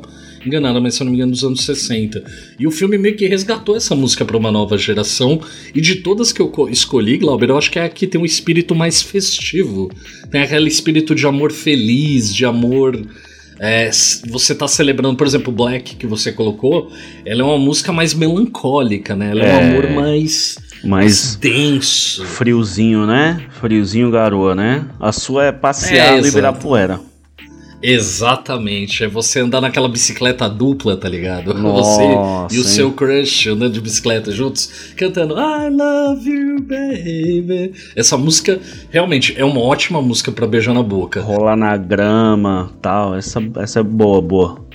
enganada, 0.47 0.79
mas 0.81 0.95
se 0.95 1.01
eu 1.01 1.05
não 1.05 1.11
me 1.11 1.17
engano, 1.17 1.31
dos 1.31 1.43
anos 1.43 1.63
60. 1.65 2.23
E 2.59 2.65
o 2.65 2.71
filme 2.71 2.97
meio 2.97 3.15
que 3.15 3.27
resgatou 3.27 3.75
essa 3.75 3.95
música 3.95 4.25
para 4.25 4.37
uma 4.37 4.51
nova 4.51 4.77
geração. 4.77 5.39
E 5.75 5.81
de 5.81 5.95
todas 5.95 6.31
que 6.31 6.41
eu 6.41 6.51
escolhi, 6.69 7.17
Glauber, 7.17 7.49
eu 7.49 7.57
acho 7.57 7.69
que 7.69 7.79
é 7.79 7.83
a 7.85 7.89
que 7.89 8.07
tem 8.07 8.19
um 8.19 8.25
espírito 8.25 8.73
mais 8.73 9.01
festivo. 9.01 9.91
Tem 10.31 10.41
aquele 10.41 10.67
espírito 10.67 11.13
de 11.13 11.25
amor 11.27 11.51
feliz, 11.51 12.33
de 12.33 12.45
amor. 12.45 12.99
É, 13.59 13.89
você 14.29 14.53
tá 14.53 14.67
celebrando, 14.67 15.15
por 15.17 15.25
exemplo, 15.25 15.51
Black 15.51 15.95
que 15.95 16.05
você 16.05 16.31
colocou, 16.31 16.91
ela 17.25 17.41
é 17.41 17.43
uma 17.43 17.57
música 17.57 17.91
mais 17.91 18.13
melancólica, 18.13 19.15
né? 19.15 19.31
Ela 19.31 19.43
é, 19.43 19.49
é 19.49 19.53
um 19.55 19.69
amor 19.71 19.89
mais 19.89 20.57
Mais 20.83 21.35
denso. 21.35 22.23
friozinho, 22.23 23.07
né? 23.07 23.43
Friozinho 23.59 24.11
garoa, 24.11 24.53
né? 24.53 24.85
A 24.99 25.11
sua 25.11 25.45
é 25.45 25.51
passear 25.51 26.17
É, 26.17 26.21
no. 26.21 26.27
Ibirapuera. 26.27 26.99
Exatamente, 27.89 29.05
é 29.05 29.07
você 29.07 29.39
andar 29.39 29.61
naquela 29.61 29.87
bicicleta 29.87 30.49
dupla, 30.49 30.97
tá 30.97 31.07
ligado? 31.07 31.53
Nossa, 31.55 32.01
você 32.01 32.55
e 32.55 32.59
o 32.59 32.61
hein? 32.61 32.67
seu 32.67 32.91
crush 32.91 33.47
andando 33.47 33.71
de 33.71 33.79
bicicleta 33.79 34.29
juntos, 34.29 34.91
cantando 34.97 35.35
I 35.35 35.69
love 35.69 36.29
you, 36.29 36.61
baby. 36.63 37.71
Essa 37.95 38.17
música 38.17 38.59
realmente 38.91 39.33
é 39.37 39.45
uma 39.45 39.61
ótima 39.61 40.01
música 40.01 40.33
pra 40.33 40.45
beijar 40.45 40.73
na 40.73 40.83
boca. 40.83 41.21
Rolar 41.21 41.55
na 41.55 41.77
grama, 41.77 42.73
tal. 42.81 43.15
Essa, 43.15 43.41
essa 43.55 43.79
é 43.79 43.83
boa, 43.83 44.21
boa. 44.21 44.67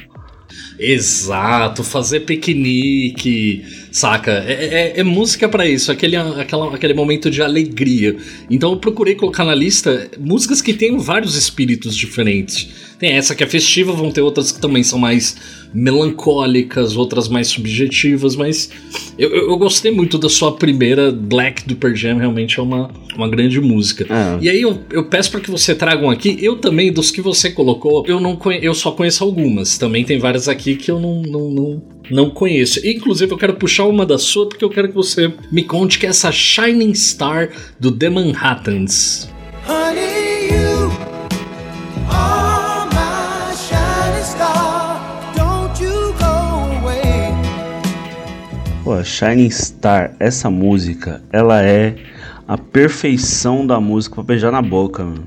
Exato, 0.79 1.85
fazer 1.85 2.21
piquenique, 2.21 3.63
saca? 3.93 4.33
É, 4.47 4.93
é- 4.97 5.01
é 5.01 5.03
música 5.05 5.49
pra 5.49 5.67
isso, 5.69 5.93
aquele, 5.93 6.17
aquela, 6.17 6.75
aquele 6.75 6.95
momento 6.95 7.31
de 7.31 7.43
alegria. 7.43 8.17
Então 8.51 8.73
eu 8.73 8.79
procurei 8.79 9.15
colocar 9.15 9.45
na 9.45 9.55
lista 9.55 10.11
músicas 10.19 10.61
que 10.61 10.73
têm 10.73 10.97
vários 10.99 11.37
espíritos 11.37 11.95
diferentes. 11.95 12.69
Tem 12.99 13.11
essa 13.13 13.35
que 13.35 13.43
é 13.45 13.47
festiva, 13.47 13.93
vão 13.93 14.11
ter 14.11 14.21
outras 14.23 14.51
que 14.53 14.61
também 14.61 14.83
são 14.83 14.99
mais 14.99 15.37
melancólicas, 15.75 16.97
outras 16.97 17.29
mais 17.29 17.49
subjetivas, 17.49 18.37
mas 18.37 18.71
eu, 19.19 19.31
eu, 19.31 19.51
eu 19.51 19.57
gostei 19.57 19.91
muito 19.91 20.19
da 20.19 20.29
sua 20.29 20.53
primeira 20.53 21.11
Black 21.11 21.67
do 21.67 21.75
Pearl 21.77 21.95
Jam, 21.95 22.19
realmente 22.19 22.59
é 22.59 22.63
uma, 22.63 22.91
uma 23.17 23.29
grande 23.29 23.61
música. 23.61 24.07
É. 24.09 24.39
E 24.45 24.49
aí 24.49 24.61
eu, 24.61 24.79
eu 24.91 25.05
peço 25.05 25.31
para 25.31 25.41
que 25.41 25.51
você 25.51 25.75
tragam 25.75 26.11
aqui, 26.11 26.37
eu 26.41 26.57
também, 26.57 26.93
dos 26.93 27.11
que 27.11 27.21
você 27.21 27.51
colocou, 27.51 28.05
eu 28.07 28.21
não 28.21 28.39
eu 28.61 28.75
só 28.75 28.91
conheço 28.93 29.25
algumas. 29.25 29.79
Também 29.79 30.05
tem 30.05 30.19
várias 30.19 30.49
aqui 30.49 30.77
que 30.77 30.91
eu 30.91 30.99
não, 31.01 31.23
não, 31.23 31.51
não, 31.51 31.83
não 32.11 32.31
conheço. 32.31 32.85
Inclusive, 32.87 33.33
eu 33.33 33.39
quero 33.39 33.55
puxar 33.55 33.85
uma 33.85 34.05
da 34.05 34.19
sua, 34.19 34.49
porque 34.49 34.65
eu 34.65 34.71
quero 34.71 34.89
que 34.89 34.95
você 34.95 35.33
me 35.51 35.63
conte 35.63 35.99
que 35.99 36.07
é 36.07 36.11
essa 36.11 36.31
Shining 36.33 36.95
Star 36.95 37.51
do 37.79 37.93
The 37.93 38.11
Manhattans. 38.11 39.29
Honey, 39.67 40.51
you 40.51 40.91
are 42.11 42.89
my 42.91 43.55
shining 43.55 44.25
star. 44.25 45.01
Don't 45.37 45.83
you 45.83 46.15
go 46.19 46.85
away. 46.85 47.33
Pô, 48.83 49.03
Shining 49.05 49.51
Star, 49.51 50.15
essa 50.19 50.51
música, 50.51 51.23
ela 51.33 51.63
é 51.63 51.95
a 52.49 52.59
perfeição 52.59 53.67
da 53.67 53.81
música 53.81 54.17
pra 54.17 54.25
beijar 54.25 54.51
na 54.51 54.61
boca, 54.61 55.05
mano. 55.05 55.27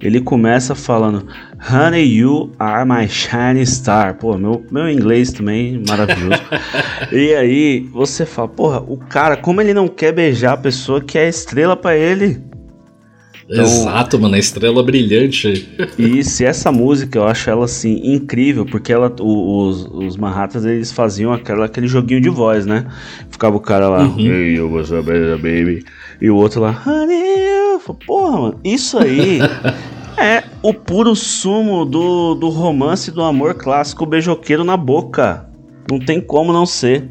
Ele 0.00 0.20
começa 0.20 0.74
falando 0.74 1.26
Honey, 1.68 2.04
you 2.04 2.52
are 2.60 2.84
my 2.84 3.08
shining 3.08 3.66
star. 3.66 4.14
Pô, 4.14 4.38
meu, 4.38 4.64
meu 4.70 4.88
inglês 4.88 5.32
também 5.32 5.82
maravilhoso. 5.88 6.40
e 7.10 7.34
aí 7.34 7.80
você 7.92 8.24
fala, 8.24 8.46
porra, 8.46 8.80
o 8.86 8.96
cara, 8.96 9.36
como 9.36 9.60
ele 9.60 9.74
não 9.74 9.88
quer 9.88 10.12
beijar 10.12 10.52
a 10.52 10.56
pessoa 10.56 11.00
que 11.00 11.18
é 11.18 11.28
estrela 11.28 11.76
pra 11.76 11.96
ele? 11.96 12.40
Então- 13.50 13.64
Exato, 13.64 14.18
mano, 14.18 14.36
a 14.36 14.38
estrela 14.38 14.80
brilhante. 14.80 15.68
E 15.98 16.22
se 16.22 16.44
essa 16.44 16.70
música 16.70 17.18
eu 17.18 17.26
acho 17.26 17.50
ela 17.50 17.64
assim 17.64 18.00
incrível, 18.04 18.64
porque 18.64 18.92
ela, 18.92 19.12
os, 19.20 19.86
os 19.86 20.64
eles 20.64 20.92
faziam 20.92 21.32
aquela, 21.32 21.66
aquele 21.66 21.88
joguinho 21.88 22.20
de 22.20 22.28
voz, 22.28 22.64
né? 22.64 22.86
Ficava 23.28 23.56
o 23.56 23.60
cara 23.60 23.88
lá, 23.88 24.04
hey, 24.16 24.56
eu 24.58 24.70
what's 24.70 24.92
up, 24.92 25.04
baby? 25.04 25.84
E 26.20 26.30
o 26.30 26.36
outro 26.36 26.60
lá, 26.60 26.80
honey, 26.86 27.38
eu 27.72 27.80
falo, 27.80 27.98
porra, 28.06 28.40
mano, 28.40 28.60
isso 28.64 28.98
aí 28.98 29.38
é 30.18 30.44
o 30.62 30.72
puro 30.72 31.14
sumo 31.14 31.84
do, 31.84 32.34
do 32.34 32.48
romance 32.48 33.10
do 33.10 33.22
amor 33.22 33.54
clássico 33.54 34.06
beijoqueiro 34.06 34.64
na 34.64 34.76
boca. 34.76 35.48
Não 35.90 35.98
tem 35.98 36.20
como 36.20 36.52
não 36.52 36.66
ser. 36.66 37.08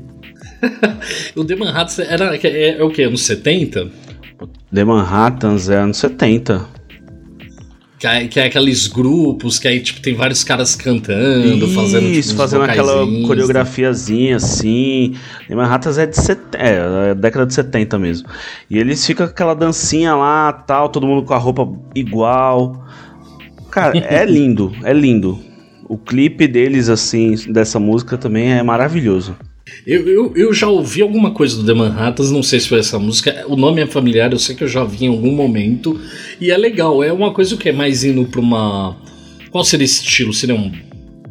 O 1.35 1.45
The 1.45 1.55
Manhattans 1.55 1.99
era, 1.99 2.35
é, 2.35 2.79
é 2.79 2.83
o 2.83 2.89
que? 2.89 3.03
Anos 3.03 3.21
70? 3.23 3.91
The 4.73 4.83
Manhattans 4.83 5.69
é 5.69 5.77
anos 5.77 5.97
70. 5.97 6.65
Que 7.97 8.07
é, 8.07 8.27
que 8.27 8.39
é 8.39 8.45
aqueles 8.45 8.87
grupos 8.87 9.57
que 9.57 9.67
aí, 9.69 9.79
tipo, 9.79 10.01
tem 10.01 10.15
vários 10.15 10.43
caras 10.43 10.75
cantando, 10.75 11.65
fazendo 11.69 12.07
tipo, 12.07 12.19
Isso, 12.19 12.33
uns 12.33 12.37
fazendo 12.37 12.63
aquela 12.63 12.93
vocaizinhos. 12.93 13.27
coreografiazinha 13.27 14.35
assim. 14.35 15.15
The 15.47 15.55
Manhattans 15.55 15.97
é 15.97 16.05
de 16.05 16.17
set... 16.17 16.39
é, 16.57 17.11
é 17.11 17.15
década 17.15 17.45
de 17.45 17.53
70 17.53 17.97
mesmo. 17.97 18.27
E 18.69 18.77
eles 18.77 19.05
ficam 19.05 19.25
com 19.25 19.31
aquela 19.31 19.53
dancinha 19.53 20.13
lá, 20.13 20.51
tal, 20.51 20.89
todo 20.89 21.07
mundo 21.07 21.25
com 21.25 21.33
a 21.33 21.37
roupa 21.37 21.67
igual. 21.95 22.85
Cara, 23.71 23.97
é 23.97 24.23
lindo, 24.27 24.73
é 24.83 24.91
lindo. 24.91 25.39
O 25.87 25.97
clipe 25.97 26.47
deles, 26.47 26.89
assim, 26.89 27.35
dessa 27.51 27.79
música 27.79 28.17
também 28.17 28.51
é 28.51 28.61
maravilhoso. 28.63 29.37
Eu, 29.85 30.07
eu, 30.07 30.33
eu 30.35 30.53
já 30.53 30.67
ouvi 30.67 31.01
alguma 31.01 31.31
coisa 31.31 31.57
do 31.57 31.65
The 31.65 31.73
Manhattans, 31.73 32.31
não 32.31 32.43
sei 32.43 32.59
se 32.59 32.69
foi 32.69 32.79
essa 32.79 32.99
música. 32.99 33.45
O 33.47 33.55
nome 33.55 33.81
é 33.81 33.87
familiar, 33.87 34.31
eu 34.31 34.39
sei 34.39 34.55
que 34.55 34.63
eu 34.63 34.67
já 34.67 34.83
vi 34.83 35.05
em 35.05 35.09
algum 35.09 35.31
momento. 35.31 35.99
E 36.39 36.51
é 36.51 36.57
legal, 36.57 37.03
é 37.03 37.11
uma 37.11 37.33
coisa 37.33 37.57
que 37.57 37.69
é 37.69 37.71
mais 37.71 38.03
indo 38.03 38.25
pra 38.25 38.39
uma. 38.39 38.95
Qual 39.49 39.63
seria 39.63 39.85
esse 39.85 40.03
estilo? 40.03 40.33
Seria 40.33 40.55
um. 40.55 40.71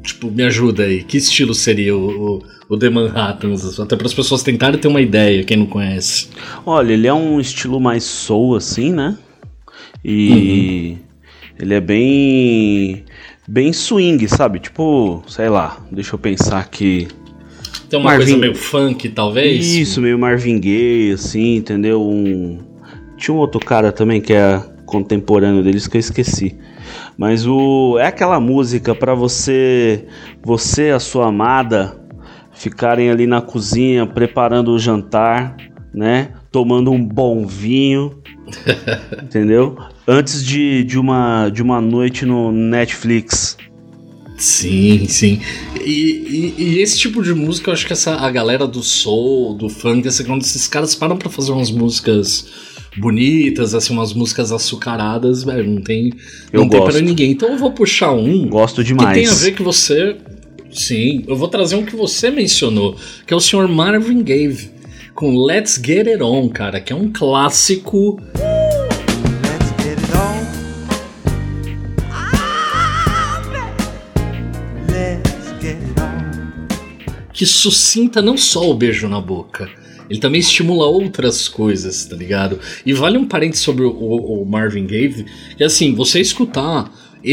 Tipo, 0.03 0.31
me 0.31 0.43
ajuda 0.43 0.85
aí. 0.85 1.03
Que 1.05 1.17
estilo 1.17 1.55
seria 1.55 1.97
o, 1.97 2.39
o, 2.39 2.43
o 2.69 2.77
The 2.77 2.91
Manhattans? 2.91 3.79
Até 3.79 3.97
para 3.97 4.07
as 4.07 4.15
pessoas 4.15 4.43
tentarem 4.43 4.81
ter 4.81 4.89
uma 4.89 5.01
ideia, 5.01 5.45
quem 5.45 5.57
não 5.57 5.67
conhece. 5.67 6.29
Olha, 6.67 6.93
ele 6.93 7.07
é 7.07 7.15
um 7.15 7.41
estilo 7.41 7.81
mais 7.81 8.03
soul, 8.03 8.57
assim, 8.57 8.93
né? 8.93 9.17
E 10.05 10.99
ele 11.59 11.75
é 11.75 11.81
bem. 11.81 13.05
bem 13.47 13.73
swing, 13.73 14.27
sabe? 14.29 14.59
Tipo, 14.59 15.23
sei 15.29 15.49
lá, 15.49 15.85
deixa 15.91 16.15
eu 16.15 16.19
pensar 16.19 16.59
aqui. 16.59 17.09
Tem 17.95 18.01
uma 18.01 18.11
Marvin- 18.11 18.25
coisa 18.25 18.39
meio 18.39 18.55
funk, 18.57 19.09
talvez? 19.11 19.65
Isso, 19.73 20.01
meio 20.01 20.19
Marvin 20.19 20.59
Gaye, 20.59 21.13
assim, 21.13 21.57
entendeu? 21.57 22.03
Um... 22.03 22.59
Tinha 23.17 23.35
um 23.35 23.39
outro 23.39 23.61
cara 23.61 23.93
também 23.93 24.21
que 24.21 24.33
é 24.33 24.61
contemporâneo 24.85 25.63
deles 25.63 25.87
que 25.87 25.97
eu 25.97 26.01
esqueci. 26.01 26.59
Mas 27.17 27.47
o 27.47 27.97
é 27.99 28.07
aquela 28.09 28.41
música 28.41 28.95
pra 28.95 29.15
você, 29.15 30.07
você 30.43 30.89
e 30.89 30.91
a 30.91 30.99
sua 30.99 31.29
amada 31.29 31.97
ficarem 32.53 33.11
ali 33.11 33.27
na 33.27 33.41
cozinha 33.41 34.05
preparando 34.07 34.73
o 34.73 34.79
jantar, 34.79 35.57
né? 35.95 36.31
Tomando 36.51 36.91
um 36.91 37.03
bom 37.03 37.47
vinho, 37.47 38.21
entendeu? 39.23 39.77
Antes 40.07 40.45
de, 40.45 40.83
de, 40.83 40.99
uma, 40.99 41.49
de 41.49 41.63
uma 41.63 41.81
noite 41.81 42.27
no 42.27 42.51
Netflix. 42.51 43.57
Sim, 44.37 45.07
sim. 45.09 45.41
E, 45.85 46.55
e- 46.59 46.63
e 46.63 46.79
esse 46.81 46.99
tipo 46.99 47.23
de 47.23 47.33
música, 47.33 47.71
eu 47.71 47.75
acho 47.75 47.87
que 47.87 47.93
essa, 47.93 48.15
a 48.17 48.31
galera 48.31 48.67
do 48.67 48.83
soul, 48.83 49.55
do 49.55 49.69
funk, 49.69 50.09
quando 50.25 50.43
esses 50.43 50.67
caras 50.67 50.95
param 50.95 51.17
pra 51.17 51.31
fazer 51.31 51.53
umas 51.53 51.71
músicas 51.71 52.47
bonitas, 52.97 53.75
assim, 53.75 53.93
umas 53.93 54.13
músicas 54.13 54.51
açucaradas, 54.53 55.45
velho, 55.45 55.69
não 55.71 55.81
tem, 55.83 56.13
Eu 56.53 56.61
não 56.61 56.69
tem 56.69 56.81
gosto. 56.81 56.93
pra 56.93 57.01
ninguém. 57.01 57.31
Então 57.31 57.51
eu 57.51 57.59
vou 57.59 57.73
puxar 57.73 58.13
um 58.13 58.49
Gosto 58.49 58.83
que 58.83 58.89
demais. 58.89 59.15
tem 59.17 59.27
a 59.29 59.35
ver 59.35 59.53
que 59.55 59.63
você. 59.63 60.17
Sim, 60.73 61.23
eu 61.29 61.37
vou 61.37 61.47
trazer 61.49 61.77
um 61.77 61.85
que 61.85 61.95
você 61.95 62.31
mencionou, 62.31 62.97
que 63.27 63.33
é 63.33 63.37
o 63.37 63.41
Sr. 63.41 63.69
Marvin 63.69 64.23
Gaye, 64.25 64.71
com 65.15 65.37
Let's 65.45 65.81
Get 65.85 66.09
It 66.09 66.21
On, 66.23 66.49
cara, 66.49 66.81
que 66.81 66.93
é 66.93 66.97
um 66.97 67.11
clássico. 67.13 68.21
Que 77.45 77.51
sucinta 77.51 78.23
não 78.23 78.37
só 78.39 78.71
o 78.71 78.75
beijo 78.75 79.07
na 79.09 79.21
boca, 79.21 79.69
ele 80.09 80.19
também 80.21 80.41
estimula 80.41 80.87
outras 80.87 81.47
coisas, 81.49 82.05
tá 82.07 82.17
ligado? 82.17 82.59
E 82.87 82.93
vale 82.93 83.19
um 83.19 83.27
parênteses 83.27 83.63
sobre 83.65 83.85
o, 83.85 83.91
o- 83.91 84.43
o 84.43 84.47
Marvin 84.47 84.87
Gaye, 84.87 85.25
que 85.57 85.63
assim, 85.65 85.95
você 85.95 86.21
escutar. 86.21 86.91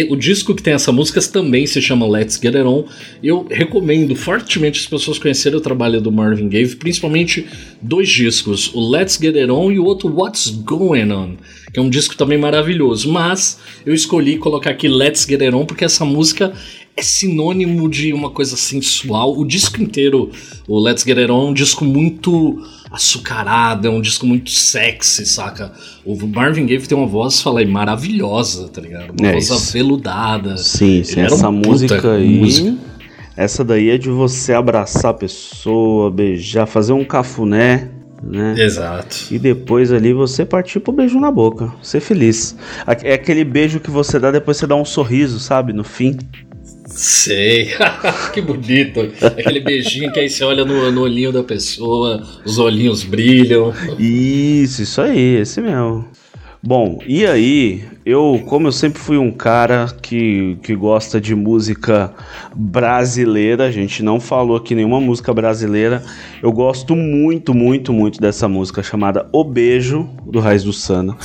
O 0.10 0.16
disco 0.16 0.56
que 0.56 0.64
tem 0.64 0.74
essa 0.74 0.90
música 0.90 1.22
também 1.22 1.68
se 1.68 1.82
chama 1.82 2.08
Let's 2.08 2.40
Get 2.42 2.56
It 2.56 2.66
On. 2.66 2.86
Eu 3.22 3.46
recomendo 3.52 4.16
fortemente 4.16 4.80
as 4.80 4.86
pessoas 4.86 5.20
conhecerem 5.20 5.58
o 5.58 5.62
trabalho 5.62 6.00
do 6.00 6.10
Marvin 6.10 6.48
Gaye, 6.48 6.76
principalmente 6.78 7.46
dois 7.82 8.08
discos, 8.10 8.74
o 8.74 8.90
Let's 8.90 9.18
Get 9.22 9.36
It 9.36 9.52
On 9.52 9.70
e 9.70 9.80
o 9.80 9.84
outro 9.84 10.08
What's 10.08 10.48
Going 10.50 11.12
On, 11.12 11.36
que 11.74 11.78
é 11.78 11.82
um 11.84 11.90
disco 11.90 12.16
também 12.16 12.38
maravilhoso. 12.38 13.12
Mas 13.12 13.60
eu 13.86 13.94
escolhi 13.94 14.38
colocar 14.38 14.70
aqui 14.70 14.88
Let's 14.88 15.26
Get 15.28 15.42
It 15.42 15.54
On 15.54 15.66
porque 15.66 15.84
essa 15.84 16.06
música 16.06 16.54
é 16.96 17.02
sinônimo 17.02 17.90
de 17.90 18.14
uma 18.14 18.30
coisa 18.30 18.56
sensual. 18.58 19.38
O 19.38 19.46
disco 19.46 19.82
inteiro, 19.82 20.30
o 20.68 20.80
Let's 20.80 21.04
Get 21.04 21.18
It 21.18 21.32
On, 21.32 21.48
é 21.48 21.50
um 21.50 21.54
disco 21.54 21.86
muito 21.86 22.62
açucarado, 22.92 23.88
é 23.88 23.90
um 23.90 24.02
disco 24.02 24.26
muito 24.26 24.52
sexy, 24.52 25.26
saca? 25.26 25.72
O 26.06 26.16
Marvin 26.28 26.66
Gaye 26.66 26.80
tem 26.82 26.98
uma 26.98 27.08
voz, 27.08 27.42
falei, 27.42 27.66
maravilhosa, 27.66 28.68
tá 28.68 28.82
ligado? 28.82 29.14
Uma 29.18 29.30
É 29.30 29.34
voz 29.34 29.46
isso. 29.46 29.54
aveludada. 29.70 30.58
Sim, 30.58 31.04
sim. 31.04 31.22
Essa 31.22 31.50
música 31.50 32.14
aí. 32.14 32.40
músico. 32.40 32.78
Essa 33.38 33.64
daí 33.64 33.90
é 33.90 33.98
de 33.98 34.10
você 34.10 34.54
abraçar 34.54 35.12
a 35.12 35.14
pessoa, 35.14 36.12
beijar, 36.12 36.66
fazer 36.68 36.92
um 36.92 37.06
cafuné, 37.06 37.90
né? 38.22 38.54
Exato. 38.58 39.28
E 39.32 39.40
depois 39.40 39.92
ali 39.92 40.14
você 40.14 40.46
partir 40.46 40.82
pro 40.82 40.92
beijo 40.92 41.18
na 41.20 41.32
boca, 41.32 41.74
ser 41.82 42.02
feliz. 42.02 42.56
É 43.02 43.14
aquele 43.14 43.46
beijo 43.46 43.80
que 43.80 43.90
você 43.90 44.20
dá, 44.20 44.30
depois 44.32 44.58
você 44.58 44.68
dá 44.68 44.76
um 44.76 44.86
sorriso, 44.86 45.40
sabe? 45.40 45.72
No 45.72 45.84
fim. 45.84 46.18
Sei. 47.02 47.72
que 48.32 48.40
bonito. 48.42 49.00
Aquele 49.26 49.60
beijinho 49.60 50.12
que 50.12 50.20
aí 50.20 50.30
você 50.30 50.44
olha 50.44 50.64
no, 50.64 50.92
no 50.92 51.02
olhinho 51.02 51.32
da 51.32 51.44
pessoa, 51.44 52.22
os 52.46 52.60
olhinhos 52.60 53.04
brilham. 53.04 53.74
Isso, 53.98 54.84
isso 54.84 55.02
aí, 55.02 55.38
esse 55.38 55.60
mesmo. 55.60 56.06
Bom, 56.62 57.00
e 57.08 57.26
aí, 57.26 57.84
eu, 58.06 58.44
como 58.46 58.68
eu 58.68 58.72
sempre 58.72 59.00
fui 59.00 59.18
um 59.18 59.32
cara 59.32 59.88
que, 60.00 60.60
que 60.62 60.76
gosta 60.76 61.20
de 61.20 61.34
música 61.34 62.14
brasileira, 62.56 63.66
a 63.66 63.72
gente 63.72 64.04
não 64.04 64.20
falou 64.20 64.56
aqui 64.56 64.76
nenhuma 64.76 65.02
música 65.02 65.34
brasileira, 65.34 66.04
eu 66.44 66.52
gosto 66.52 66.96
muito, 66.96 67.52
muito, 67.52 67.92
muito 67.92 68.22
dessa 68.22 68.48
música 68.48 68.84
chamada 68.84 69.28
O 69.34 69.44
Beijo, 69.44 70.08
do 70.24 70.40
Raiz 70.40 70.64
do 70.64 70.72
Sana. 70.72 71.18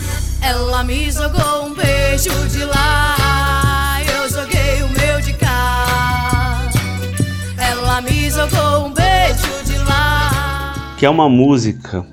Que 10.97 11.05
é 11.05 11.11
uma 11.11 11.29
música 11.29 12.07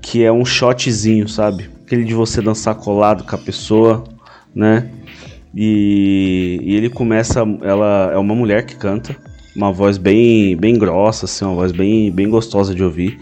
que 0.00 0.24
é 0.24 0.32
um 0.32 0.44
shotzinho, 0.44 1.28
sabe? 1.28 1.68
Aquele 1.84 2.04
de 2.04 2.14
você 2.14 2.40
dançar 2.40 2.74
colado 2.74 3.24
com 3.24 3.34
a 3.34 3.38
pessoa, 3.38 4.04
né? 4.54 4.90
E, 5.54 6.58
e 6.62 6.74
ele 6.74 6.88
começa, 6.88 7.40
ela 7.62 8.10
é 8.12 8.16
uma 8.16 8.34
mulher 8.34 8.64
que 8.64 8.76
canta, 8.76 9.14
uma 9.54 9.70
voz 9.70 9.98
bem, 9.98 10.56
bem 10.56 10.78
grossa, 10.78 11.26
assim, 11.26 11.44
uma 11.44 11.54
voz 11.54 11.70
bem, 11.70 12.10
bem 12.10 12.28
gostosa 12.28 12.74
de 12.74 12.82
ouvir. 12.82 13.20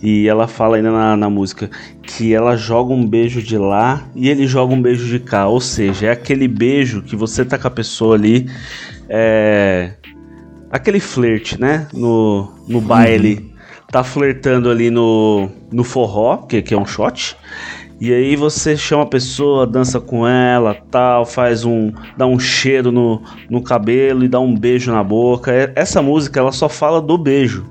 E 0.00 0.28
ela 0.28 0.46
fala 0.46 0.76
ainda 0.76 0.92
na, 0.92 1.16
na 1.16 1.28
música 1.28 1.68
que 2.02 2.32
ela 2.32 2.56
joga 2.56 2.92
um 2.92 3.06
beijo 3.06 3.42
de 3.42 3.58
lá 3.58 4.06
e 4.14 4.28
ele 4.28 4.46
joga 4.46 4.72
um 4.72 4.80
beijo 4.80 5.06
de 5.06 5.18
cá. 5.18 5.48
Ou 5.48 5.60
seja, 5.60 6.06
é 6.06 6.10
aquele 6.10 6.46
beijo 6.46 7.02
que 7.02 7.16
você 7.16 7.44
tá 7.44 7.58
com 7.58 7.66
a 7.66 7.70
pessoa 7.70 8.14
ali. 8.14 8.48
É. 9.08 9.94
Aquele 10.70 11.00
flerte, 11.00 11.60
né? 11.60 11.88
No, 11.92 12.52
no 12.68 12.80
baile. 12.80 13.53
Tá 13.94 14.02
flertando 14.02 14.68
ali 14.68 14.90
no, 14.90 15.48
no 15.70 15.84
forró, 15.84 16.38
que, 16.38 16.60
que 16.60 16.74
é 16.74 16.76
um 16.76 16.84
shot. 16.84 17.36
E 18.00 18.12
aí 18.12 18.34
você 18.34 18.76
chama 18.76 19.04
a 19.04 19.06
pessoa, 19.06 19.68
dança 19.68 20.00
com 20.00 20.26
ela, 20.26 20.74
tal, 20.90 21.24
faz 21.24 21.64
um, 21.64 21.92
dá 22.16 22.26
um 22.26 22.36
cheiro 22.36 22.90
no, 22.90 23.22
no 23.48 23.62
cabelo 23.62 24.24
e 24.24 24.28
dá 24.28 24.40
um 24.40 24.52
beijo 24.52 24.90
na 24.90 25.00
boca. 25.04 25.52
É- 25.52 25.72
Essa 25.76 26.02
música 26.02 26.40
ela 26.40 26.50
só 26.50 26.68
fala 26.68 27.00
do 27.00 27.16
beijo 27.16 27.64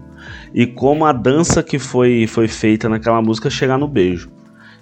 e 0.54 0.66
como 0.66 1.04
a 1.04 1.12
dança 1.12 1.62
que 1.62 1.78
foi 1.78 2.26
foi 2.26 2.48
feita 2.48 2.88
naquela 2.88 3.22
música 3.22 3.50
chegar 3.50 3.78
no 3.78 3.90
beijo. 3.90 4.32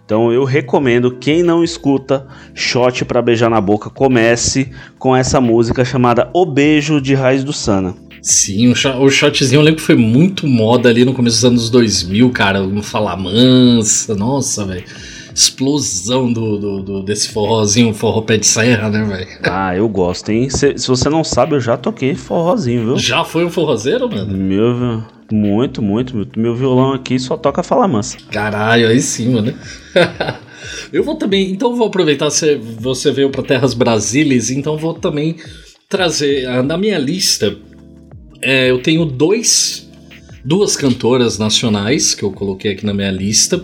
Então 0.05 0.31
eu 0.31 0.43
recomendo 0.43 1.17
quem 1.17 1.41
não 1.41 1.63
escuta 1.63 2.27
Shot 2.53 3.03
pra 3.03 3.19
beijar 3.19 3.49
na 3.49 3.59
boca, 3.59 3.89
comece 3.89 4.69
com 4.99 5.15
essa 5.15 5.41
música 5.41 5.83
chamada 5.83 6.29
O 6.35 6.45
Beijo 6.45 7.01
de 7.01 7.15
Raiz 7.15 7.43
do 7.43 7.51
Sana. 7.51 7.95
Sim, 8.21 8.67
o, 8.69 8.75
shot, 8.75 8.97
o 8.97 9.09
shotzinho 9.09 9.59
eu 9.59 9.63
lembro 9.63 9.79
que 9.79 9.85
foi 9.85 9.95
muito 9.95 10.45
moda 10.45 10.89
ali 10.89 11.03
no 11.03 11.13
começo 11.13 11.37
dos 11.37 11.45
anos 11.45 11.69
2000, 11.69 12.29
cara. 12.29 12.61
Um 12.61 12.81
Fala 12.81 13.15
Mansa, 13.17 14.13
nossa, 14.15 14.65
velho. 14.65 14.83
Explosão 15.33 16.31
do, 16.31 16.57
do, 16.57 16.83
do- 16.83 17.03
desse 17.03 17.29
forrozinho, 17.29 17.93
forró 17.93 18.21
pé 18.21 18.37
de 18.37 18.45
serra, 18.45 18.89
né, 18.89 19.03
velho? 19.03 19.27
Ah, 19.43 19.75
eu 19.75 19.87
gosto, 19.87 20.29
hein? 20.29 20.49
Se, 20.49 20.77
se 20.77 20.87
você 20.87 21.09
não 21.09 21.23
sabe, 21.23 21.55
eu 21.55 21.59
já 21.59 21.77
toquei 21.77 22.13
forrozinho, 22.15 22.85
viu? 22.85 22.97
Já 22.97 23.23
foi 23.23 23.45
um 23.45 23.49
forrozeiro, 23.49 24.09
mano? 24.09 24.37
Meu, 24.37 25.03
muito, 25.31 25.81
muito. 25.81 26.15
Meu, 26.15 26.27
meu 26.35 26.55
violão 26.55 26.93
aqui 26.93 27.17
só 27.17 27.37
toca 27.37 27.63
fala 27.63 27.87
mansa. 27.87 28.17
Caralho, 28.29 28.87
aí 28.87 29.01
sim, 29.01 29.29
mano. 29.33 29.53
eu 30.91 31.03
vou 31.03 31.15
também, 31.15 31.49
então 31.51 31.71
eu 31.71 31.75
vou 31.77 31.87
aproveitar 31.87 32.29
você, 32.29 32.55
você 32.57 33.11
veio 33.11 33.29
para 33.29 33.41
Terras 33.43 33.73
Brasílias, 33.73 34.51
então 34.51 34.77
vou 34.77 34.93
também 34.93 35.37
trazer 35.89 36.47
na 36.63 36.77
minha 36.77 36.97
lista. 36.99 37.55
É, 38.41 38.69
eu 38.69 38.81
tenho 38.81 39.05
dois, 39.05 39.89
duas 40.43 40.75
cantoras 40.75 41.37
nacionais 41.37 42.15
que 42.15 42.23
eu 42.23 42.31
coloquei 42.31 42.71
aqui 42.71 42.85
na 42.85 42.93
minha 42.93 43.11
lista. 43.11 43.63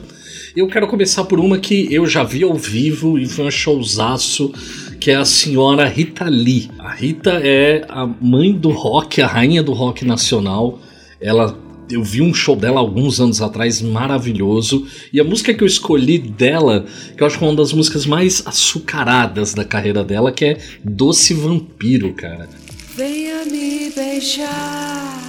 Eu 0.55 0.67
quero 0.67 0.87
começar 0.87 1.23
por 1.25 1.39
uma 1.39 1.59
que 1.59 1.93
eu 1.93 2.05
já 2.07 2.23
vi 2.23 2.43
ao 2.43 2.55
vivo 2.55 3.17
e 3.19 3.27
foi 3.27 3.45
um 3.45 3.51
showzaço, 3.51 4.51
que 4.99 5.11
é 5.11 5.15
a 5.15 5.25
senhora 5.25 5.87
Rita 5.87 6.25
Lee. 6.25 6.69
A 6.79 6.91
Rita 6.93 7.39
é 7.43 7.85
a 7.87 8.07
mãe 8.07 8.53
do 8.53 8.69
rock, 8.69 9.21
a 9.21 9.27
rainha 9.27 9.61
do 9.61 9.73
rock 9.73 10.03
nacional. 10.03 10.79
Ela 11.21 11.57
eu 11.89 12.03
vi 12.03 12.21
um 12.21 12.33
show 12.33 12.55
dela 12.55 12.79
alguns 12.79 13.19
anos 13.21 13.41
atrás, 13.41 13.81
maravilhoso. 13.81 14.85
E 15.13 15.19
a 15.19 15.23
música 15.23 15.53
que 15.53 15.63
eu 15.63 15.67
escolhi 15.67 16.17
dela, 16.17 16.85
que 17.15 17.23
eu 17.23 17.27
acho 17.27 17.37
que 17.37 17.43
é 17.43 17.47
uma 17.47 17.55
das 17.55 17.71
músicas 17.71 18.05
mais 18.05 18.45
açucaradas 18.45 19.53
da 19.53 19.63
carreira 19.63 20.03
dela, 20.03 20.31
que 20.31 20.45
é 20.45 20.57
Doce 20.83 21.33
Vampiro, 21.33 22.13
cara. 22.13 22.49
Venha 22.97 23.45
me 23.45 23.91
beijar, 23.91 25.21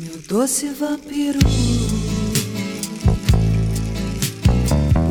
meu 0.00 0.18
doce 0.28 0.70
vampiro. 0.70 1.38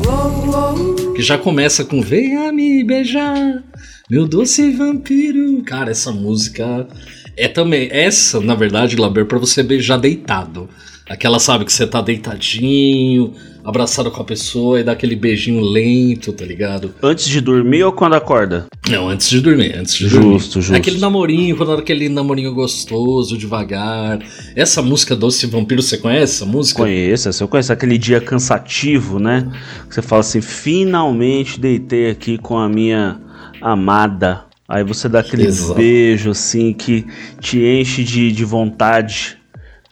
Oh, 0.06 1.08
oh. 1.08 1.12
Que 1.14 1.22
já 1.22 1.38
começa 1.38 1.86
com 1.86 2.02
Venha 2.02 2.52
me 2.52 2.84
beijar, 2.84 3.64
meu 4.10 4.28
doce 4.28 4.70
vampiro. 4.72 5.62
Cara, 5.62 5.90
essa 5.90 6.12
música 6.12 6.86
é 7.34 7.48
também. 7.48 7.88
Essa, 7.90 8.38
na 8.38 8.54
verdade, 8.54 8.94
Laber, 8.96 9.24
pra 9.24 9.38
você 9.38 9.62
beijar 9.62 9.96
deitado. 9.96 10.68
Aquela, 11.08 11.38
sabe, 11.38 11.64
que 11.64 11.72
você 11.72 11.86
tá 11.86 12.00
deitadinho, 12.02 13.32
abraçado 13.64 14.10
com 14.10 14.20
a 14.20 14.24
pessoa 14.24 14.80
e 14.80 14.84
dá 14.84 14.92
aquele 14.92 15.16
beijinho 15.16 15.60
lento, 15.60 16.32
tá 16.32 16.44
ligado? 16.44 16.94
Antes 17.02 17.28
de 17.28 17.40
dormir 17.40 17.82
ou 17.82 17.92
quando 17.92 18.14
acorda? 18.14 18.66
Não, 18.88 19.08
antes 19.08 19.28
de 19.28 19.40
dormir, 19.40 19.74
antes 19.76 19.94
de 19.94 20.08
Justo, 20.08 20.18
dormir. 20.20 20.38
justo. 20.40 20.74
Aquele 20.74 20.98
namorinho, 20.98 21.56
quando 21.56 21.72
era 21.72 21.80
aquele 21.80 22.08
namorinho 22.08 22.54
gostoso, 22.54 23.36
devagar. 23.36 24.18
Essa 24.54 24.82
música 24.82 25.16
Doce 25.16 25.46
Vampiro, 25.46 25.82
você 25.82 25.96
conhece 25.98 26.36
essa 26.36 26.46
música? 26.46 26.82
Conheço, 26.82 27.28
eu 27.42 27.48
conheço. 27.48 27.72
Aquele 27.72 27.98
dia 27.98 28.20
cansativo, 28.20 29.18
né? 29.18 29.50
Você 29.88 30.02
fala 30.02 30.20
assim: 30.20 30.40
finalmente 30.40 31.58
deitei 31.58 32.10
aqui 32.10 32.38
com 32.38 32.58
a 32.58 32.68
minha 32.68 33.20
amada. 33.60 34.44
Aí 34.68 34.84
você 34.84 35.08
dá 35.08 35.20
aquele 35.20 35.46
Exato. 35.46 35.74
beijo 35.74 36.30
assim 36.30 36.74
que 36.74 37.06
te 37.40 37.58
enche 37.62 38.04
de, 38.04 38.30
de 38.30 38.44
vontade 38.44 39.38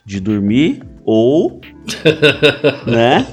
de 0.05 0.19
dormir 0.19 0.81
ou, 1.07 1.61
né? 2.85 3.25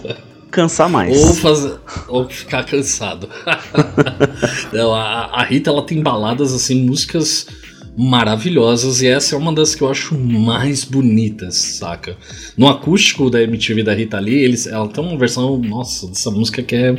Cansar 0.48 0.88
mais. 0.88 1.20
Ou, 1.20 1.34
fazer, 1.34 1.80
ou 2.06 2.28
ficar 2.28 2.64
cansado. 2.64 3.28
Não, 4.72 4.94
a, 4.94 5.24
a 5.24 5.42
Rita 5.42 5.70
ela 5.70 5.84
tem 5.84 6.00
baladas 6.00 6.54
assim, 6.54 6.86
músicas 6.86 7.48
maravilhosas 7.96 9.00
e 9.02 9.06
essa 9.06 9.34
é 9.34 9.38
uma 9.38 9.52
das 9.52 9.74
que 9.74 9.82
eu 9.82 9.90
acho 9.90 10.18
mais 10.18 10.84
bonitas, 10.84 11.56
saca? 11.56 12.16
No 12.56 12.68
acústico 12.68 13.30
da 13.30 13.40
MTV 13.42 13.82
da 13.82 13.94
Rita 13.94 14.18
Lee, 14.18 14.42
eles, 14.42 14.66
ela 14.66 14.88
tem 14.88 15.02
uma 15.04 15.16
versão, 15.16 15.56
nossa, 15.58 16.08
dessa 16.08 16.30
música 16.30 16.62
que 16.62 16.74
é, 16.74 16.96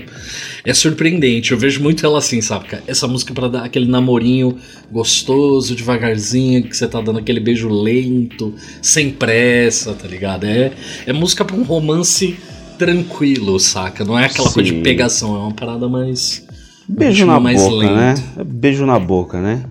é 0.63 0.73
surpreendente. 0.73 1.51
Eu 1.51 1.57
vejo 1.57 1.81
muito 1.81 2.05
ela 2.05 2.19
assim, 2.19 2.39
saca? 2.41 2.81
Essa 2.87 3.07
música 3.07 3.33
pra 3.33 3.47
dar 3.47 3.63
aquele 3.65 3.87
namorinho 3.87 4.57
gostoso, 4.91 5.75
devagarzinho, 5.75 6.63
que 6.63 6.75
você 6.75 6.87
tá 6.87 7.01
dando 7.01 7.19
aquele 7.19 7.39
beijo 7.39 7.67
lento, 7.67 8.53
sem 8.81 9.11
pressa, 9.11 9.93
tá 9.93 10.07
ligado? 10.07 10.45
É, 10.45 10.71
é 11.05 11.11
música 11.13 11.43
pra 11.43 11.55
um 11.55 11.63
romance 11.63 12.37
tranquilo, 12.77 13.59
saca? 13.59 14.05
Não 14.05 14.17
é 14.17 14.25
aquela 14.25 14.49
coisa 14.49 14.69
de 14.69 14.77
Sim. 14.77 14.83
pegação, 14.83 15.35
é 15.35 15.39
uma 15.39 15.53
parada 15.53 15.89
mais. 15.89 16.45
Beijo 16.87 17.25
na 17.25 17.39
boca, 17.39 17.75
lento. 17.75 17.93
né? 17.95 18.15
Beijo 18.45 18.85
na 18.85 18.99
boca, 18.99 19.41
né? 19.41 19.63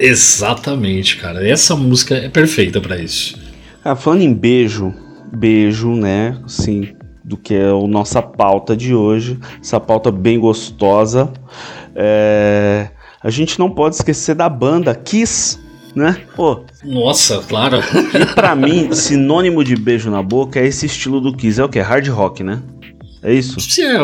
Exatamente, 0.00 1.16
cara. 1.16 1.46
Essa 1.46 1.76
música 1.76 2.14
é 2.16 2.28
perfeita 2.28 2.80
pra 2.80 2.96
isso. 2.98 3.38
Ah, 3.84 3.94
falando 3.94 4.22
em 4.22 4.32
beijo, 4.32 4.94
beijo, 5.32 5.94
né? 5.94 6.38
Assim, 6.44 6.88
do 7.22 7.36
que 7.36 7.54
é 7.54 7.68
a 7.68 7.86
nossa 7.86 8.20
pauta 8.22 8.76
de 8.76 8.94
hoje. 8.94 9.38
Essa 9.60 9.78
pauta 9.78 10.10
bem 10.10 10.38
gostosa. 10.40 11.30
É, 11.94 12.88
A 13.22 13.28
gente 13.30 13.58
não 13.58 13.70
pode 13.70 13.96
esquecer 13.96 14.34
da 14.34 14.48
banda 14.48 14.94
Kiss, 14.94 15.58
né? 15.94 16.16
Pô, 16.34 16.64
Nossa, 16.82 17.42
claro. 17.46 17.78
e 18.14 18.24
pra 18.34 18.54
mim, 18.56 18.92
sinônimo 18.94 19.62
de 19.62 19.76
beijo 19.76 20.10
na 20.10 20.22
boca 20.22 20.58
é 20.60 20.66
esse 20.66 20.86
estilo 20.86 21.20
do 21.20 21.36
Kiss. 21.36 21.60
É 21.60 21.64
o 21.64 21.68
que? 21.68 21.78
Hard 21.80 22.08
rock, 22.08 22.42
né? 22.42 22.62
É 23.22 23.34
isso? 23.34 23.60
Se 23.60 23.82
é, 23.82 23.98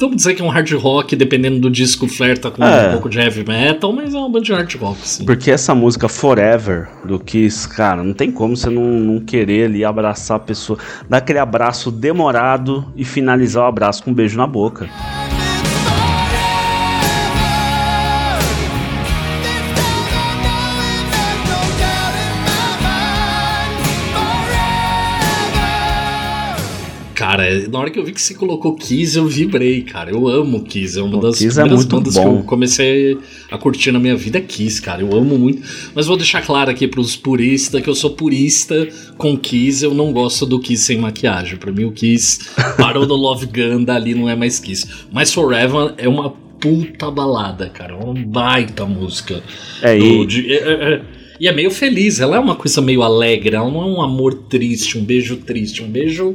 vamos 0.00 0.16
dizer 0.16 0.34
que 0.34 0.42
é 0.42 0.44
um 0.44 0.48
hard 0.48 0.70
rock, 0.72 1.14
dependendo 1.14 1.60
do 1.60 1.70
disco, 1.70 2.08
flerta 2.08 2.50
com 2.50 2.64
É. 2.64 2.88
um 2.88 2.92
pouco 2.92 3.08
de 3.08 3.18
heavy 3.18 3.44
metal, 3.46 3.92
mas 3.92 4.14
é 4.14 4.18
uma 4.18 4.28
banda 4.28 4.44
de 4.44 4.52
hard 4.52 4.74
rock, 4.76 5.06
sim. 5.08 5.24
Porque 5.24 5.50
essa 5.50 5.74
música 5.74 6.08
Forever 6.08 6.88
do 7.04 7.18
Kiss, 7.18 7.68
cara, 7.68 8.02
não 8.02 8.12
tem 8.14 8.30
como 8.32 8.56
você 8.56 8.70
não, 8.70 8.82
não 8.84 9.20
querer 9.20 9.66
ali 9.66 9.84
abraçar 9.84 10.36
a 10.38 10.40
pessoa, 10.40 10.78
dar 11.08 11.18
aquele 11.18 11.38
abraço 11.38 11.90
demorado 11.90 12.86
e 12.96 13.04
finalizar 13.04 13.64
o 13.64 13.66
abraço 13.68 14.02
com 14.02 14.10
um 14.10 14.14
beijo 14.14 14.36
na 14.36 14.46
boca. 14.46 14.88
Cara, 27.40 27.68
na 27.68 27.78
hora 27.78 27.90
que 27.90 27.98
eu 27.98 28.04
vi 28.04 28.12
que 28.12 28.20
você 28.20 28.34
colocou 28.34 28.74
Kiss, 28.74 29.16
eu 29.16 29.26
vibrei, 29.26 29.82
cara. 29.82 30.10
Eu 30.10 30.28
amo 30.28 30.62
Kiss. 30.62 30.98
É 30.98 31.02
uma 31.02 31.20
das 31.20 31.38
Kiss 31.38 31.58
é 31.58 31.62
primeiras 31.62 31.78
muito 31.86 31.96
bandas 31.96 32.14
bom. 32.14 32.22
que 32.36 32.40
eu 32.40 32.44
comecei 32.44 33.18
a 33.50 33.58
curtir 33.58 33.92
na 33.92 33.98
minha 33.98 34.16
vida 34.16 34.38
é 34.38 34.40
Kiss, 34.40 34.80
cara. 34.80 35.00
Eu 35.02 35.12
amo 35.16 35.38
muito. 35.38 35.62
Mas 35.94 36.06
vou 36.06 36.16
deixar 36.16 36.42
claro 36.42 36.70
aqui 36.70 36.86
pros 36.86 37.16
puristas 37.16 37.82
que 37.82 37.88
eu 37.88 37.94
sou 37.94 38.10
purista 38.10 38.88
com 39.16 39.36
Kiss. 39.36 39.84
Eu 39.84 39.94
não 39.94 40.12
gosto 40.12 40.44
do 40.46 40.60
Kiss 40.60 40.84
sem 40.84 40.98
maquiagem. 40.98 41.56
Pra 41.56 41.72
mim, 41.72 41.84
o 41.84 41.92
Kiss 41.92 42.40
parou 42.76 43.06
no 43.06 43.14
Love 43.14 43.46
Gun, 43.46 43.84
dali 43.84 44.14
não 44.14 44.28
é 44.28 44.36
mais 44.36 44.58
Kiss. 44.58 44.86
Mas 45.12 45.32
Forever 45.32 45.94
é 45.96 46.08
uma 46.08 46.30
puta 46.60 47.10
balada, 47.10 47.68
cara. 47.70 47.94
É 47.94 47.96
uma 47.96 48.14
baita 48.14 48.84
música. 48.84 49.42
É, 49.82 49.96
Do- 49.96 50.04
e, 50.04 50.26
de- 50.26 50.52
é- 50.52 50.56
é- 50.56 50.94
é- 50.94 51.02
e 51.40 51.48
é 51.48 51.52
meio 51.52 51.70
feliz, 51.70 52.20
ela 52.20 52.36
é 52.36 52.38
uma 52.38 52.54
coisa 52.54 52.82
meio 52.82 53.02
alegre, 53.02 53.56
ela 53.56 53.70
não 53.70 53.80
é 53.80 53.86
um 53.86 54.02
amor 54.02 54.34
triste, 54.50 54.98
um 54.98 55.02
beijo 55.02 55.38
triste, 55.38 55.82
um 55.82 55.88
beijo 55.88 56.34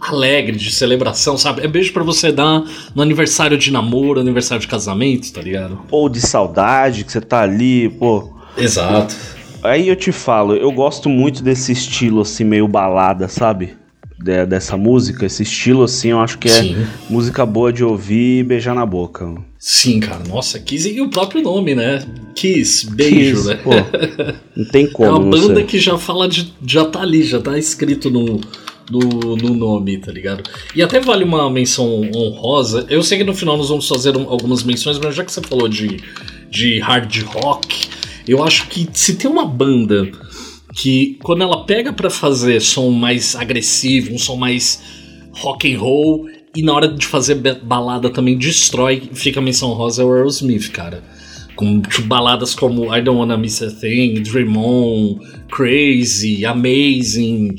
alegre, 0.00 0.56
de 0.56 0.70
celebração, 0.70 1.36
sabe? 1.36 1.62
É 1.62 1.68
beijo 1.68 1.92
pra 1.92 2.02
você 2.02 2.32
dar 2.32 2.64
no 2.94 3.02
aniversário 3.02 3.58
de 3.58 3.70
namoro, 3.70 4.20
aniversário 4.20 4.60
de 4.62 4.68
casamento, 4.68 5.32
tá 5.32 5.40
ligado? 5.42 5.80
ou 5.90 6.08
de 6.08 6.20
saudade, 6.20 7.04
que 7.04 7.12
você 7.12 7.20
tá 7.20 7.42
ali, 7.42 7.88
pô. 7.90 8.32
Exato. 8.56 9.14
Aí 9.62 9.88
eu 9.88 9.96
te 9.96 10.10
falo, 10.10 10.54
eu 10.56 10.72
gosto 10.72 11.08
muito 11.08 11.42
desse 11.42 11.72
estilo 11.72 12.22
assim, 12.22 12.44
meio 12.44 12.66
balada, 12.66 13.28
sabe? 13.28 13.74
De- 14.18 14.44
dessa 14.46 14.76
música, 14.76 15.24
esse 15.26 15.42
estilo 15.42 15.82
assim, 15.84 16.08
eu 16.08 16.20
acho 16.20 16.38
que 16.38 16.48
é 16.48 16.62
Sim. 16.62 16.86
música 17.08 17.44
boa 17.46 17.72
de 17.72 17.82
ouvir 17.84 18.40
e 18.40 18.42
beijar 18.42 18.74
na 18.74 18.84
boca. 18.86 19.26
Sim, 19.58 20.00
cara, 20.00 20.22
nossa, 20.28 20.58
Kiss 20.58 20.88
e 20.90 21.00
o 21.00 21.08
próprio 21.08 21.42
nome, 21.42 21.74
né? 21.74 22.02
Kiss, 22.34 22.86
beijo, 22.90 23.36
Kiss, 23.36 23.48
né? 23.48 23.54
pô, 23.62 23.70
não 24.56 24.64
tem 24.66 24.86
É 24.86 24.88
como, 24.88 25.10
uma 25.10 25.18
não 25.20 25.30
banda 25.30 25.54
sei. 25.56 25.64
que 25.64 25.78
já 25.78 25.96
fala 25.98 26.26
de. 26.28 26.52
já 26.66 26.84
tá 26.86 27.00
ali, 27.00 27.22
já 27.22 27.40
tá 27.40 27.58
escrito 27.58 28.10
no, 28.10 28.40
no, 28.90 29.36
no 29.36 29.54
nome, 29.54 29.98
tá 29.98 30.10
ligado? 30.12 30.42
E 30.74 30.82
até 30.82 31.00
vale 31.00 31.24
uma 31.24 31.48
menção 31.50 32.02
honrosa. 32.14 32.86
Eu 32.88 33.02
sei 33.02 33.18
que 33.18 33.24
no 33.24 33.34
final 33.34 33.56
nós 33.56 33.68
vamos 33.68 33.86
fazer 33.88 34.16
um- 34.16 34.28
algumas 34.28 34.62
menções, 34.62 34.98
mas 34.98 35.14
já 35.14 35.24
que 35.24 35.32
você 35.32 35.40
falou 35.42 35.68
de, 35.68 35.98
de 36.50 36.78
hard 36.80 37.22
rock, 37.24 37.88
eu 38.26 38.42
acho 38.42 38.68
que 38.68 38.88
se 38.92 39.14
tem 39.16 39.30
uma 39.30 39.46
banda 39.46 40.10
que 40.74 41.18
quando 41.22 41.42
ela 41.42 41.64
pega 41.64 41.92
pra 41.92 42.10
fazer 42.10 42.60
som 42.60 42.90
mais 42.90 43.34
agressivo, 43.34 44.14
um 44.14 44.18
som 44.18 44.36
mais 44.36 44.80
rock 45.32 45.72
and 45.72 45.78
roll, 45.78 46.26
e 46.54 46.62
na 46.62 46.72
hora 46.72 46.88
de 46.88 47.06
fazer 47.06 47.36
balada 47.62 48.10
também 48.10 48.36
destrói, 48.36 49.02
fica 49.14 49.38
a 49.38 49.42
menção 49.42 49.72
rosa 49.72 50.02
é 50.02 50.04
o 50.04 50.12
Aerosmith, 50.12 50.70
cara. 50.72 51.02
Com 51.54 51.80
tipo, 51.80 52.02
baladas 52.08 52.54
como 52.54 52.94
I 52.94 53.02
Don't 53.02 53.18
Wanna 53.20 53.36
Miss 53.36 53.62
a 53.62 53.70
Thing, 53.70 54.14
Dream 54.22 54.56
On, 54.56 55.18
Crazy, 55.50 56.44
Amazing, 56.46 57.54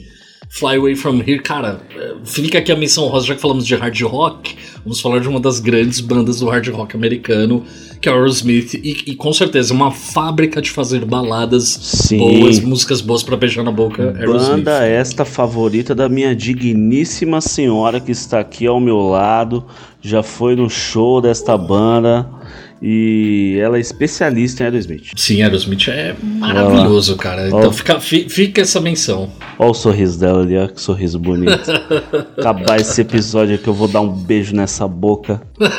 Fly 0.52 0.76
Away 0.76 0.96
From 0.96 1.24
Here. 1.26 1.40
Cara, 1.40 1.80
fica 2.26 2.60
aqui 2.60 2.74
a 2.74 2.76
menção 2.76 3.08
rosa, 3.08 3.28
já 3.28 3.36
que 3.36 3.42
falamos 3.42 3.66
de 3.66 3.74
hard 3.74 4.02
rock, 4.02 4.58
vamos 4.84 5.00
falar 5.00 5.20
de 5.20 5.28
uma 5.30 5.40
das 5.40 5.60
grandes 5.60 6.02
bandas 6.02 6.42
do 6.42 6.50
hard 6.50 6.68
rock 6.68 6.94
americano, 6.94 7.64
que 8.02 8.10
é 8.10 8.12
o 8.12 8.16
Aerosmith, 8.16 8.74
e, 8.74 8.98
e 9.08 9.16
com 9.16 9.32
certeza 9.32 9.74
uma 9.74 9.92
fábrica 9.92 10.62
de 10.62 10.70
fazer 10.70 11.06
baladas 11.06 11.64
Sim. 11.64 12.18
boas, 12.18 12.60
músicas 12.60 13.00
boas 13.00 13.24
pra 13.24 13.38
beijar 13.38 13.64
na 13.64 13.72
boca, 13.72 14.14
Aerosmith. 14.20 14.58
Banda 14.58 14.86
esta 14.86 15.24
favorita 15.24 15.96
da 15.96 16.10
minha 16.10 16.36
digníssima 16.36 17.40
senhora 17.40 18.02
que 18.02 18.12
está 18.12 18.42
aqui 18.42 18.68
ao 18.68 18.80
meu 18.82 19.00
lado, 19.00 19.64
já 20.02 20.22
foi 20.22 20.58
no 20.58 20.70
show 20.70 21.22
desta 21.22 21.58
banda 21.58 22.40
e 22.82 23.58
ela 23.62 23.78
é 23.78 23.80
especialista 23.80 24.63
em 24.63 24.65
Aerosmith. 24.65 25.12
Sim, 25.15 25.41
Aerosmith 25.44 25.88
é 25.89 26.15
maravilhoso, 26.24 27.15
cara. 27.15 27.48
Então 27.48 27.72
fica, 27.72 28.00
fi- 28.00 28.28
fica 28.28 28.62
essa 28.62 28.82
menção. 28.82 29.32
Olha 29.60 29.72
o 29.72 29.74
sorriso 29.74 30.20
dela 30.20 30.41
ali, 30.41 30.58
olha 30.58 30.67
que 30.70 30.82
sorriso 30.82 31.20
bonito. 31.20 31.52
Acabar 32.38 32.80
esse 32.80 33.00
episódio 33.02 33.56
aqui, 33.56 33.67
eu 33.67 33.74
vou 33.74 33.88
dar 33.88 34.02
um 34.02 34.10
beijo 34.12 34.56
nessa 34.56 34.88
boca. 34.88 35.41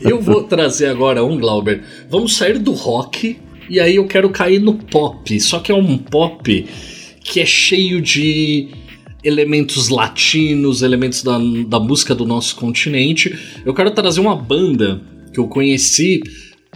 Eu 0.00 0.20
vou 0.20 0.44
trazer 0.44 0.86
agora 0.86 1.22
um, 1.24 1.38
Glauber. 1.38 1.82
Vamos 2.08 2.36
sair 2.36 2.58
do 2.58 2.72
rock 2.72 3.38
e 3.68 3.78
aí 3.78 3.96
eu 3.96 4.06
quero 4.06 4.30
cair 4.30 4.58
no 4.60 4.74
pop. 4.74 5.38
Só 5.40 5.58
que 5.60 5.70
é 5.70 5.74
um 5.74 5.98
pop 5.98 6.66
que 7.22 7.40
é 7.40 7.46
cheio 7.46 8.00
de 8.00 8.68
elementos 9.22 9.88
latinos, 9.88 10.82
elementos 10.82 11.22
da, 11.22 11.38
da 11.66 11.78
música 11.78 12.14
do 12.14 12.24
nosso 12.24 12.56
continente. 12.56 13.38
Eu 13.64 13.74
quero 13.74 13.90
trazer 13.90 14.20
uma 14.20 14.36
banda 14.36 15.00
que 15.32 15.38
eu 15.38 15.46
conheci 15.46 16.20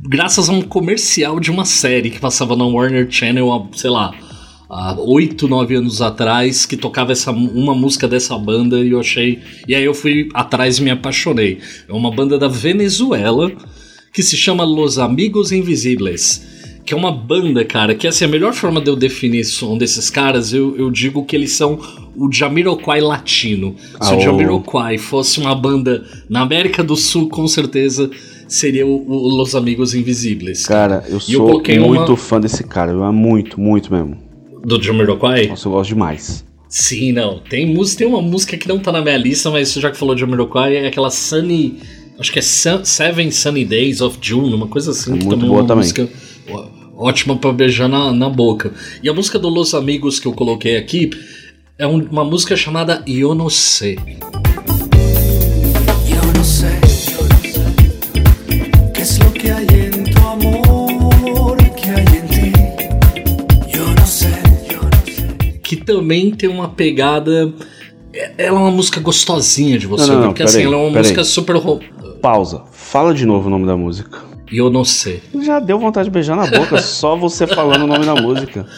graças 0.03 0.49
a 0.49 0.53
um 0.53 0.63
comercial 0.63 1.41
de 1.41 1.51
uma 1.51 1.65
série 1.65 2.11
que 2.11 2.21
passava 2.21 2.57
na 2.57 2.65
Warner 2.65 3.11
Channel 3.11 3.53
há, 3.53 3.77
sei 3.77 3.91
lá, 3.91 4.15
há 4.69 4.95
8, 4.99 5.49
9 5.49 5.75
anos 5.75 6.03
atrás, 6.03 6.67
que 6.67 6.77
tocava 6.77 7.13
essa, 7.13 7.31
uma 7.31 7.75
música 7.75 8.07
dessa 8.07 8.37
banda 8.39 8.79
e 8.81 8.91
eu 8.91 9.01
achei. 9.01 9.41
E 9.67 9.75
aí 9.75 9.85
eu 9.85 9.95
fui 9.95 10.29
atrás 10.35 10.79
e 10.79 10.83
me 10.83 10.91
apaixonei. 10.91 11.59
É 11.89 11.93
uma 11.93 12.11
banda 12.11 12.39
da 12.39 12.49
Venezuela 12.49 13.51
que 14.13 14.23
se 14.23 14.37
chama 14.37 14.65
Los 14.65 14.99
Amigos 14.99 15.53
Invisíveis. 15.53 16.56
Que 16.87 16.95
é 16.95 16.97
uma 16.97 17.11
banda, 17.11 17.65
cara, 17.65 17.97
que 17.97 18.07
assim, 18.07 18.25
a 18.25 18.29
melhor 18.29 18.55
forma 18.55 18.81
de 18.81 18.89
eu 18.89 18.95
definir 18.95 19.45
som 19.45 19.77
desses 19.77 20.09
caras, 20.09 20.53
eu, 20.53 20.77
eu 20.79 20.89
digo 20.89 21.25
que 21.25 21.35
eles 21.35 21.51
são 21.53 21.81
o 22.17 22.33
Jamiroquai 22.33 23.01
latino. 23.01 23.75
Se 24.01 24.13
Ah, 24.13 24.17
o 24.17 24.21
Jamiroquai 24.21 24.97
fosse 24.97 25.41
uma 25.41 25.53
banda 25.53 26.05
na 26.29 26.43
América 26.43 26.85
do 26.85 26.95
Sul, 26.95 27.29
com 27.29 27.49
certeza 27.49 28.09
seria 28.47 28.87
o, 28.87 29.05
o 29.05 29.29
Los 29.37 29.57
Amigos 29.57 29.95
Invisíveis. 29.97 30.65
Cara, 30.65 31.03
eu 31.09 31.15
E 31.29 31.33
eu 31.33 31.41
sou 31.41 31.47
coloquei 31.49 31.77
muito 31.79 32.11
uma- 32.13 32.17
fã 32.17 32.41
desse 32.41 32.63
cara, 32.63 32.93
eu 32.93 33.03
amo 33.03 33.19
muito, 33.19 33.61
muito 33.61 33.93
mesmo. 33.93 34.17
Do 34.65 34.81
Jamiroquai? 34.81 35.49
Nossa, 35.49 35.67
eu 35.67 35.73
gosto 35.73 35.89
demais. 35.89 36.45
Sim, 36.69 37.11
não. 37.11 37.41
Tem, 37.41 37.67
música, 37.67 37.99
tem 37.99 38.07
uma 38.07 38.23
música 38.23 38.57
que 38.57 38.69
não 38.69 38.79
tá 38.79 38.93
na 38.93 39.03
minha 39.03 39.17
lista, 39.17 39.51
mas 39.51 39.73
já 39.73 39.91
que 39.91 39.97
falou 39.99 40.15
de 40.15 40.21
Jamiroquai, 40.21 40.77
é 40.77 40.87
aquela 40.87 41.11
Sunny. 41.11 41.79
Acho 42.19 42.33
que 42.33 42.39
é 42.39 42.43
Sun- 42.43 42.85
Seven 42.85 43.31
Sunny 43.33 43.65
Days 43.65 44.01
of 44.01 44.19
June, 44.23 44.55
uma 44.55 44.69
coisa 44.69 44.93
assim. 44.93 45.15
É 45.15 45.19
que 45.19 45.25
muito 45.25 45.45
boa 45.47 45.59
é 45.59 45.63
uma 45.63 45.67
também. 45.67 45.83
música 45.83 46.09
ótima 46.97 47.37
pra 47.37 47.53
beijar 47.53 47.89
na, 47.89 48.13
na 48.13 48.29
boca. 48.29 48.73
E 49.03 49.09
a 49.09 49.13
música 49.15 49.39
do 49.39 49.49
Los 49.49 49.75
Amigos 49.75 50.19
que 50.21 50.27
eu 50.27 50.33
coloquei 50.33 50.77
aqui 50.77 51.11
é 51.79 51.87
um- 51.87 52.07
uma 52.11 52.25
música 52.25 52.57
chamada 52.57 53.03
Eu 53.07 53.35
Não 53.35 53.51
Sei. 53.51 53.99
Que 65.63 65.77
também 65.77 66.31
tem 66.31 66.49
uma 66.49 66.69
pegada. 66.69 67.53
é- 68.15 68.33
Ela 68.47 68.59
é 68.59 68.63
uma 68.63 68.71
música 68.71 69.01
gostosinha 69.01 69.79
de 69.79 69.87
você, 69.87 70.07
Não, 70.07 70.15
não, 70.15 70.21
não, 70.23 70.29
porque 70.29 70.43
assim, 70.45 70.59
peraí, 70.59 70.67
ela 70.73 70.77
é 70.77 70.87
uma 70.89 70.99
música 70.99 71.25
super. 71.25 71.57
ro- 71.57 71.81
Pausa. 72.23 72.63
Fala 72.73 73.13
de 73.13 73.27
novo 73.27 73.49
o 73.49 73.51
nome 73.51 73.67
da 73.67 73.77
música. 73.77 74.26
Eu 74.51 74.71
não 74.71 74.85
sei. 74.85 75.23
Já 75.43 75.59
deu 75.59 75.79
vontade 75.79 76.09
de 76.09 76.13
beijar 76.13 76.37
na 76.37 76.47
boca, 76.47 76.81
só 76.81 77.17
você 77.17 77.47
falando 77.47 77.83
o 77.83 77.87
nome 77.87 78.07
da 78.07 78.15
música. 78.15 78.67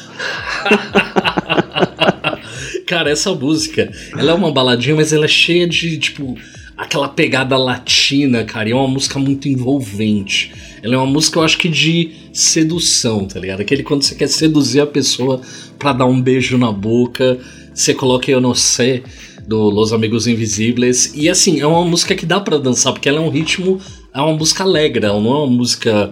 Cara, 2.86 3.10
essa 3.10 3.34
música, 3.34 3.92
ela 4.16 4.30
é 4.30 4.34
uma 4.34 4.50
baladinha, 4.50 4.96
mas 4.96 5.12
ela 5.12 5.26
é 5.26 5.28
cheia 5.28 5.68
de, 5.68 5.98
tipo, 5.98 6.34
aquela 6.74 7.08
pegada 7.08 7.56
latina, 7.58 8.44
cara. 8.44 8.68
E 8.68 8.72
é 8.72 8.74
uma 8.74 8.88
música 8.88 9.18
muito 9.18 9.46
envolvente. 9.46 10.52
Ela 10.82 10.94
é 10.94 10.96
uma 10.96 11.06
música, 11.06 11.38
eu 11.38 11.42
acho 11.42 11.58
que 11.58 11.68
de 11.68 12.12
sedução, 12.32 13.26
tá 13.26 13.38
ligado? 13.40 13.60
Aquele 13.60 13.82
quando 13.82 14.02
você 14.04 14.14
quer 14.14 14.28
seduzir 14.28 14.80
a 14.80 14.86
pessoa 14.86 15.42
pra 15.78 15.92
dar 15.92 16.06
um 16.06 16.20
beijo 16.20 16.56
na 16.56 16.72
boca, 16.72 17.38
você 17.74 17.92
coloca 17.92 18.30
Eu 18.30 18.40
Não 18.40 18.54
Sei, 18.54 19.02
do 19.46 19.68
Los 19.70 19.92
Amigos 19.92 20.26
Invisíveis. 20.26 21.12
E 21.14 21.28
assim, 21.28 21.60
é 21.60 21.66
uma 21.66 21.84
música 21.84 22.14
que 22.14 22.24
dá 22.24 22.38
pra 22.38 22.58
dançar, 22.58 22.92
porque 22.92 23.08
ela 23.08 23.18
é 23.18 23.20
um 23.20 23.30
ritmo, 23.30 23.80
é 24.14 24.20
uma 24.20 24.34
música 24.34 24.64
alegre, 24.64 25.06
ela 25.06 25.20
não 25.20 25.30
é 25.30 25.38
uma 25.38 25.46
música 25.46 26.10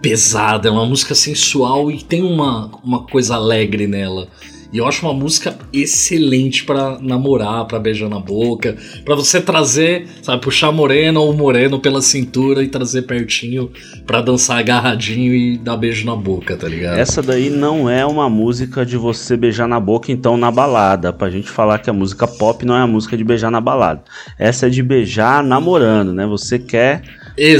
pesada, 0.00 0.68
é 0.68 0.70
uma 0.70 0.86
música 0.86 1.14
sensual 1.14 1.90
e 1.90 2.02
tem 2.02 2.22
uma, 2.22 2.70
uma 2.82 3.04
coisa 3.06 3.34
alegre 3.34 3.86
nela. 3.86 4.28
E 4.72 4.78
eu 4.78 4.86
acho 4.86 5.04
uma 5.04 5.12
música 5.12 5.58
excelente 5.72 6.64
pra 6.64 6.96
namorar, 7.00 7.64
pra 7.64 7.80
beijar 7.80 8.08
na 8.08 8.20
boca, 8.20 8.76
pra 9.04 9.16
você 9.16 9.40
trazer, 9.40 10.06
sabe, 10.22 10.40
puxar 10.40 10.70
morena 10.70 11.18
ou 11.18 11.34
moreno 11.34 11.80
pela 11.80 12.00
cintura 12.00 12.62
e 12.62 12.68
trazer 12.68 13.02
pertinho 13.02 13.68
pra 14.06 14.20
dançar 14.20 14.58
agarradinho 14.58 15.34
e 15.34 15.58
dar 15.58 15.76
beijo 15.76 16.06
na 16.06 16.14
boca, 16.14 16.56
tá 16.56 16.68
ligado? 16.68 16.98
Essa 16.98 17.20
daí 17.20 17.50
não 17.50 17.90
é 17.90 18.06
uma 18.06 18.30
música 18.30 18.86
de 18.86 18.96
você 18.96 19.36
beijar 19.36 19.66
na 19.66 19.80
boca, 19.80 20.12
então 20.12 20.36
na 20.36 20.52
balada. 20.52 21.12
Pra 21.12 21.30
gente 21.30 21.50
falar 21.50 21.80
que 21.80 21.90
a 21.90 21.92
música 21.92 22.28
pop 22.28 22.64
não 22.64 22.76
é 22.76 22.82
a 22.82 22.86
música 22.86 23.16
de 23.16 23.24
beijar 23.24 23.50
na 23.50 23.60
balada. 23.60 24.04
Essa 24.38 24.68
é 24.68 24.70
de 24.70 24.84
beijar 24.84 25.42
namorando, 25.42 26.12
né? 26.12 26.24
Você 26.26 26.60
quer 26.60 27.02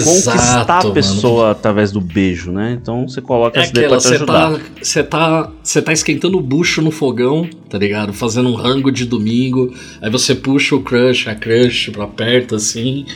conquistar 0.05 0.63
a 0.69 0.83
mano. 0.83 0.93
pessoa 0.95 1.51
através 1.53 1.91
do 1.91 2.01
beijo, 2.01 2.53
né? 2.53 2.79
Então 2.81 3.09
você 3.09 3.21
coloca 3.21 3.59
É 3.59 3.63
essa 3.63 3.73
daí 3.73 3.89
pra 3.89 3.97
te 3.97 4.03
você 4.03 4.15
ajudar. 4.17 4.53
tá, 4.53 4.61
você 4.83 5.03
tá, 5.03 5.51
você 5.63 5.83
tá 5.83 5.93
esquentando 5.93 6.37
o 6.39 6.41
bucho 6.41 6.83
no 6.83 6.91
fogão, 6.91 7.49
tá 7.69 7.79
ligado? 7.79 8.13
Fazendo 8.13 8.49
um 8.51 8.55
rango 8.55 8.91
de 8.93 9.05
domingo, 9.07 9.73
aí 10.03 10.11
você 10.11 10.35
puxa 10.35 10.75
o 10.77 10.83
crush, 10.83 11.29
a 11.29 11.35
crush 11.35 11.91
pra 11.91 12.07
perto 12.07 12.55
assim, 12.57 13.07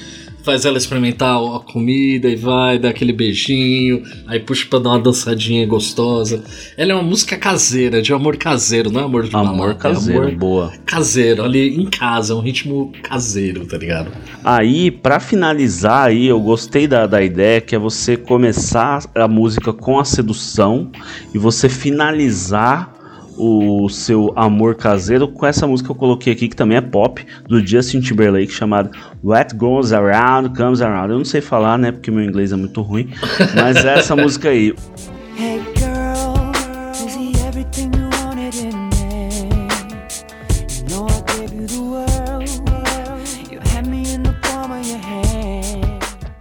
faz 0.44 0.64
ela 0.66 0.76
experimentar 0.76 1.36
a 1.36 1.58
comida 1.60 2.28
e 2.28 2.36
vai, 2.36 2.78
dá 2.78 2.90
aquele 2.90 3.12
beijinho, 3.12 4.02
aí 4.26 4.38
puxa 4.38 4.66
pra 4.68 4.78
dar 4.78 4.90
uma 4.90 4.98
dançadinha 5.00 5.66
gostosa. 5.66 6.44
Ela 6.76 6.92
é 6.92 6.94
uma 6.94 7.02
música 7.02 7.36
caseira, 7.36 8.02
de 8.02 8.12
amor 8.12 8.36
caseiro, 8.36 8.90
não 8.90 9.00
é 9.00 9.04
amor 9.04 9.24
de 9.24 9.34
Amor 9.34 9.56
balada, 9.56 9.74
caseiro, 9.74 10.22
É 10.22 10.26
amor 10.26 10.36
boa. 10.36 10.72
caseiro, 10.84 11.42
ali 11.42 11.80
em 11.80 11.86
casa, 11.86 12.34
é 12.34 12.36
um 12.36 12.40
ritmo 12.40 12.92
caseiro, 13.02 13.64
tá 13.66 13.78
ligado? 13.78 14.10
Aí, 14.44 14.90
pra 14.90 15.18
finalizar 15.18 16.08
aí, 16.08 16.26
eu 16.26 16.38
gostei 16.40 16.86
da, 16.86 17.06
da 17.06 17.22
ideia 17.22 17.60
que 17.60 17.74
é 17.74 17.78
você 17.78 18.16
começar 18.16 19.02
a 19.14 19.26
música 19.26 19.72
com 19.72 19.98
a 19.98 20.04
sedução 20.04 20.90
e 21.34 21.38
você 21.38 21.68
finalizar 21.70 22.93
o 23.36 23.88
seu 23.88 24.32
amor 24.36 24.74
caseiro 24.74 25.28
com 25.28 25.44
essa 25.46 25.66
música 25.66 25.88
que 25.88 25.92
eu 25.92 25.96
coloquei 25.96 26.32
aqui, 26.32 26.48
que 26.48 26.56
também 26.56 26.78
é 26.78 26.80
pop, 26.80 27.24
do 27.46 27.64
Justin 27.64 28.00
Timberlake, 28.00 28.52
chamada 28.52 28.90
What 29.22 29.54
Goes 29.56 29.92
Around 29.92 30.56
Comes 30.56 30.80
Around. 30.80 31.12
Eu 31.12 31.18
não 31.18 31.24
sei 31.24 31.40
falar, 31.40 31.78
né, 31.78 31.92
porque 31.92 32.10
meu 32.10 32.24
inglês 32.24 32.52
é 32.52 32.56
muito 32.56 32.80
ruim, 32.82 33.08
mas 33.54 33.84
é 33.84 33.98
essa 33.98 34.14
música 34.16 34.48
aí. 34.48 34.74
Hey 35.38 35.73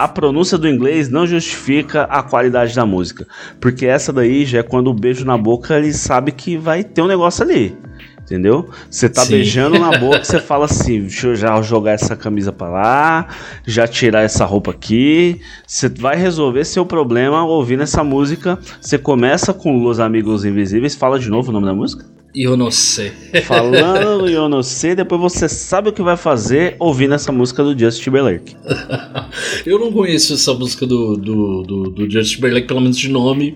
A 0.04 0.08
pronúncia 0.10 0.58
do 0.58 0.68
inglês 0.68 1.08
não 1.08 1.26
justifica 1.26 2.04
a 2.04 2.22
qualidade 2.22 2.76
da 2.76 2.86
música, 2.86 3.26
porque 3.62 3.86
essa 3.86 4.12
daí 4.12 4.44
já 4.44 4.60
é 4.60 4.62
quando 4.62 4.88
o 4.90 4.94
beijo 4.94 5.24
na 5.24 5.38
boca 5.38 5.78
ele 5.78 5.94
sabe 5.94 6.34
que 6.34 6.58
vai 6.58 6.84
ter 6.84 7.02
um 7.02 7.08
negócio 7.08 7.42
ali. 7.42 7.74
Entendeu? 8.22 8.70
Você 8.90 9.08
tá 9.08 9.24
Sim. 9.24 9.32
beijando 9.32 9.80
na 9.80 9.98
boca, 9.98 10.22
você 10.26 10.42
fala 10.42 10.66
assim: 10.66 11.04
deixa 11.04 11.28
eu 11.28 11.36
já 11.38 11.62
jogar 11.62 11.94
essa 11.94 12.18
camisa 12.18 12.52
pra 12.52 12.68
lá, 12.68 13.28
já 13.66 13.88
tirar 13.88 14.24
essa 14.24 14.44
roupa 14.44 14.72
aqui. 14.72 15.40
Você 15.66 15.88
vai 15.88 16.18
resolver 16.18 16.66
seu 16.66 16.86
problema 16.86 17.46
ouvindo 17.46 17.84
essa 17.84 18.04
música. 18.04 18.60
Você 18.82 18.98
começa 18.98 19.54
com 19.54 19.82
Los 19.82 20.02
Amigos 20.02 20.44
Invisíveis, 20.44 20.96
fala 20.96 21.18
de 21.18 21.30
novo 21.30 21.50
o 21.50 21.54
nome 21.54 21.66
da 21.66 21.74
música. 21.74 22.13
Eu 22.36 22.58
não 22.58 22.72
sei. 22.72 23.12
Falando 23.46 24.28
eu 24.28 24.50
não 24.50 24.64
sei, 24.64 24.96
depois 24.96 25.22
você 25.22 25.48
sabe 25.48 25.90
o 25.90 25.94
que 25.94 26.02
vai 26.02 26.18
fazer 26.18 26.76
ouvindo 26.80 27.14
essa 27.14 27.32
música 27.32 27.64
do 27.64 27.78
Justin 27.78 28.04
Timberlake. 28.04 28.56
eu 29.66 29.78
não 29.80 29.92
conheço 29.92 30.34
essa 30.34 30.54
música 30.54 30.86
do, 30.88 31.16
do, 31.16 31.62
do, 31.64 31.84
do 31.92 32.10
Justin 32.10 32.36
Timberlake, 32.36 32.68
pelo 32.68 32.82
menos 32.82 32.98
de 32.98 33.10
nome. 33.10 33.56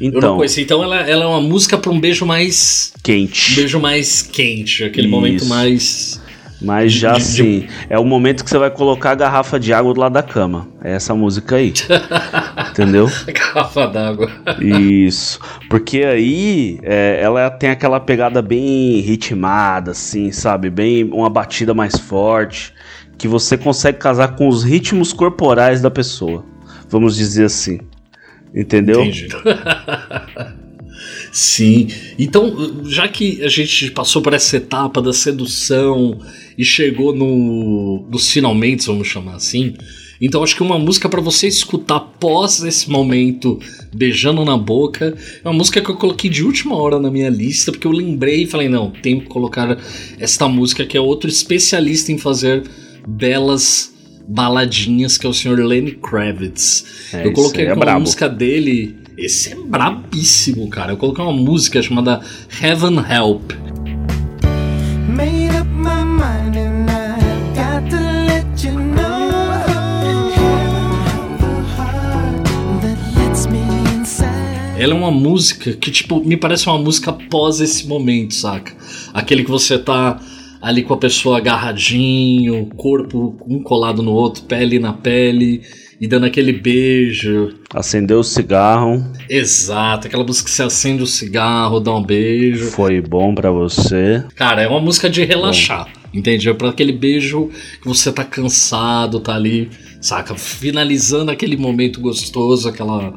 eu 0.00 0.10
não 0.12 0.18
Então, 0.18 0.36
conheço. 0.36 0.60
Então 0.60 0.82
ela, 0.82 1.00
ela 1.08 1.24
é 1.24 1.26
uma 1.26 1.40
música 1.40 1.78
pra 1.78 1.90
um 1.90 1.98
beijo 1.98 2.26
mais. 2.26 2.92
Um 2.98 3.02
quente. 3.02 3.54
beijo 3.56 3.80
mais 3.80 4.20
quente, 4.22 4.84
aquele 4.84 5.06
Isso. 5.06 5.16
momento 5.16 5.46
mais. 5.46 6.20
Mas 6.60 6.92
já 6.92 7.16
assim, 7.16 7.68
é 7.88 7.98
o 7.98 8.04
momento 8.04 8.42
que 8.42 8.50
você 8.50 8.58
vai 8.58 8.70
colocar 8.70 9.12
a 9.12 9.14
garrafa 9.14 9.60
de 9.60 9.72
água 9.72 9.94
do 9.94 10.00
lado 10.00 10.12
da 10.12 10.22
cama. 10.22 10.66
É 10.82 10.92
essa 10.92 11.14
música 11.14 11.56
aí. 11.56 11.72
Entendeu? 12.70 13.08
garrafa 13.26 13.86
d'água. 13.86 14.30
Isso. 14.60 15.38
Porque 15.70 16.02
aí 16.02 16.80
é, 16.82 17.20
ela 17.22 17.48
tem 17.50 17.70
aquela 17.70 18.00
pegada 18.00 18.42
bem 18.42 19.00
ritmada, 19.00 19.92
assim, 19.92 20.32
sabe? 20.32 20.68
Bem 20.68 21.04
uma 21.04 21.30
batida 21.30 21.72
mais 21.72 21.96
forte. 21.96 22.74
Que 23.16 23.28
você 23.28 23.56
consegue 23.56 23.98
casar 23.98 24.36
com 24.36 24.48
os 24.48 24.62
ritmos 24.62 25.12
corporais 25.12 25.80
da 25.80 25.90
pessoa. 25.90 26.44
Vamos 26.88 27.16
dizer 27.16 27.44
assim. 27.44 27.80
Entendeu? 28.54 29.02
Entendi. 29.02 29.28
Sim. 31.32 31.88
Então, 32.18 32.82
já 32.84 33.08
que 33.08 33.42
a 33.42 33.48
gente 33.48 33.90
passou 33.90 34.22
por 34.22 34.32
essa 34.32 34.56
etapa 34.56 35.00
da 35.00 35.12
sedução 35.12 36.18
e 36.56 36.64
chegou 36.64 37.14
no, 37.14 38.06
nos 38.10 38.30
finalmente, 38.30 38.86
vamos 38.86 39.08
chamar 39.08 39.36
assim. 39.36 39.74
Então, 40.20 40.42
acho 40.42 40.56
que 40.56 40.62
uma 40.62 40.78
música 40.78 41.08
pra 41.08 41.20
você 41.20 41.46
escutar 41.46 41.96
após 41.96 42.62
esse 42.62 42.90
momento 42.90 43.60
beijando 43.94 44.44
na 44.44 44.56
boca 44.56 45.16
é 45.44 45.48
uma 45.48 45.54
música 45.54 45.80
que 45.80 45.90
eu 45.90 45.96
coloquei 45.96 46.28
de 46.28 46.42
última 46.42 46.76
hora 46.76 46.98
na 46.98 47.10
minha 47.10 47.30
lista, 47.30 47.70
porque 47.70 47.86
eu 47.86 47.92
lembrei 47.92 48.42
e 48.42 48.46
falei: 48.46 48.68
não, 48.68 48.90
tenho 48.90 49.20
que 49.20 49.26
colocar 49.26 49.78
esta 50.18 50.48
música 50.48 50.84
que 50.84 50.96
é 50.96 51.00
outro 51.00 51.28
especialista 51.28 52.10
em 52.10 52.18
fazer 52.18 52.64
belas 53.06 53.94
baladinhas, 54.28 55.16
que 55.16 55.26
é 55.26 55.28
o 55.30 55.32
Sr. 55.32 55.64
Lenny 55.64 55.92
Kravitz. 55.92 56.84
É, 57.14 57.26
eu 57.26 57.32
coloquei 57.32 57.64
é 57.64 57.68
aquela 57.68 57.86
brabo. 57.86 58.00
música 58.00 58.28
dele. 58.28 58.96
Esse 59.16 59.52
é 59.52 59.56
brabíssimo, 59.56 60.68
cara. 60.68 60.92
Eu 60.92 60.96
coloquei 60.96 61.24
uma 61.24 61.32
música 61.32 61.82
chamada 61.82 62.20
Heaven 62.62 62.98
Help. 62.98 63.52
Made 65.08 65.56
up 65.56 65.68
my 65.70 66.04
mind 66.04 66.56
and 66.56 66.86
I 66.88 67.18
got 67.56 67.90
to 67.90 67.96
let 67.96 68.64
you 68.64 68.78
know. 68.78 69.08
That 72.82 73.18
lets 73.18 73.46
me 73.46 73.58
inside. 73.98 74.28
Ela 74.78 74.92
é 74.92 74.96
uma 74.96 75.10
música 75.10 75.72
que, 75.72 75.90
tipo, 75.90 76.22
me 76.24 76.36
parece 76.36 76.68
uma 76.68 76.78
música 76.78 77.10
após 77.10 77.60
esse 77.60 77.88
momento, 77.88 78.34
saca? 78.34 78.72
Aquele 79.12 79.42
que 79.42 79.50
você 79.50 79.78
tá 79.78 80.20
ali 80.60 80.82
com 80.82 80.94
a 80.94 80.98
pessoa 80.98 81.38
agarradinho, 81.38 82.66
corpo 82.76 83.36
um 83.46 83.62
colado 83.62 84.02
no 84.02 84.12
outro, 84.12 84.44
pele 84.44 84.78
na 84.78 84.92
pele, 84.92 85.62
e 86.00 86.06
dando 86.06 86.26
aquele 86.26 86.52
beijo. 86.52 87.54
Acendeu 87.74 88.20
o 88.20 88.24
cigarro. 88.24 89.04
Exato, 89.28 90.06
aquela 90.06 90.24
música 90.24 90.48
que 90.48 90.54
você 90.54 90.62
acende 90.62 91.02
o 91.02 91.06
cigarro, 91.06 91.80
dá 91.80 91.94
um 91.94 92.02
beijo. 92.02 92.66
Foi 92.70 93.00
bom 93.00 93.34
pra 93.34 93.50
você. 93.50 94.24
Cara, 94.34 94.62
é 94.62 94.68
uma 94.68 94.80
música 94.80 95.10
de 95.10 95.24
relaxar, 95.24 95.88
entende? 96.14 96.48
É 96.48 96.54
pra 96.54 96.70
aquele 96.70 96.92
beijo 96.92 97.50
que 97.80 97.88
você 97.88 98.12
tá 98.12 98.24
cansado, 98.24 99.20
tá 99.20 99.34
ali, 99.34 99.70
saca? 100.00 100.34
Finalizando 100.36 101.30
aquele 101.30 101.56
momento 101.56 102.00
gostoso, 102.00 102.68
aquela, 102.68 103.12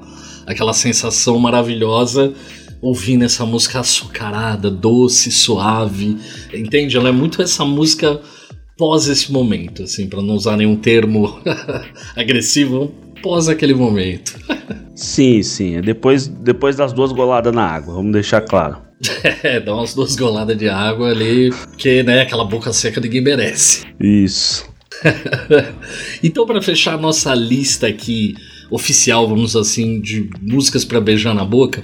aquela 0.48 0.74
sensação 0.74 1.38
maravilhosa, 1.38 2.34
ouvindo 2.82 3.24
essa 3.24 3.46
música 3.46 3.80
açucarada, 3.80 4.70
doce, 4.72 5.32
suave, 5.32 6.18
entende? 6.54 6.98
Ela 6.98 7.10
é 7.10 7.12
muito 7.12 7.42
essa 7.42 7.64
música 7.64 8.20
pós 8.78 9.08
esse 9.08 9.32
momento, 9.32 9.84
assim, 9.84 10.08
pra 10.08 10.22
não 10.22 10.34
usar 10.34 10.58
nenhum 10.58 10.76
termo 10.76 11.40
agressivo, 12.18 12.92
pós 13.22 13.48
aquele 13.48 13.76
momento. 13.76 14.36
Sim, 14.96 15.42
sim. 15.42 15.78
É 15.78 15.82
depois, 15.82 16.28
depois 16.28 16.76
das 16.76 16.94
duas 16.94 17.12
goladas 17.12 17.52
na 17.52 17.66
água. 17.66 17.96
Vamos 17.96 18.12
deixar 18.12 18.42
claro. 18.42 18.78
É, 19.42 19.60
dá 19.60 19.74
umas 19.74 19.96
duas 19.96 20.16
goladas 20.16 20.56
de 20.56 20.70
água 20.70 21.10
ali, 21.10 21.50
porque, 21.50 22.04
né, 22.04 22.22
aquela 22.22 22.46
boca 22.46 22.72
seca 22.72 23.02
ninguém 23.02 23.22
merece. 23.22 23.84
Isso. 24.00 24.70
então, 26.24 26.46
para 26.46 26.62
fechar 26.62 26.94
a 26.94 26.98
nossa 26.98 27.34
lista 27.34 27.88
aqui 27.88 28.36
oficial, 28.70 29.28
vamos 29.28 29.56
assim, 29.56 30.00
de 30.00 30.30
músicas 30.40 30.86
para 30.86 31.02
beijar 31.02 31.34
na 31.34 31.44
boca, 31.44 31.82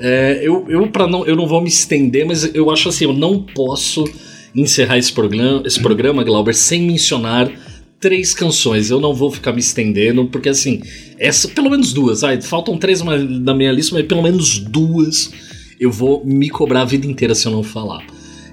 é, 0.00 0.40
eu, 0.42 0.66
eu, 0.68 0.88
pra 0.88 1.06
não, 1.06 1.24
eu 1.26 1.36
não 1.36 1.46
vou 1.46 1.60
me 1.60 1.68
estender, 1.68 2.26
mas 2.26 2.54
eu 2.54 2.70
acho 2.70 2.88
assim, 2.88 3.04
eu 3.04 3.12
não 3.12 3.42
posso 3.42 4.04
encerrar 4.54 4.98
esse 4.98 5.12
programa, 5.12 5.62
esse 5.66 5.80
programa 5.80 6.24
Glauber, 6.24 6.54
sem 6.54 6.82
mencionar 6.82 7.50
três 8.00 8.34
canções. 8.34 8.90
Eu 8.90 9.00
não 9.00 9.14
vou 9.14 9.30
ficar 9.30 9.52
me 9.52 9.60
estendendo, 9.60 10.26
porque 10.26 10.48
assim, 10.48 10.82
essa, 11.18 11.48
pelo 11.48 11.70
menos 11.70 11.92
duas, 11.92 12.24
ai, 12.24 12.40
faltam 12.40 12.78
três 12.78 13.02
na 13.02 13.54
minha 13.54 13.72
lista, 13.72 13.94
mas 13.94 14.06
pelo 14.06 14.22
menos 14.22 14.58
duas 14.58 15.30
eu 15.78 15.90
vou 15.90 16.24
me 16.24 16.48
cobrar 16.48 16.82
a 16.82 16.86
vida 16.86 17.06
inteira 17.06 17.34
se 17.34 17.46
eu 17.46 17.52
não 17.52 17.62
falar. 17.62 18.04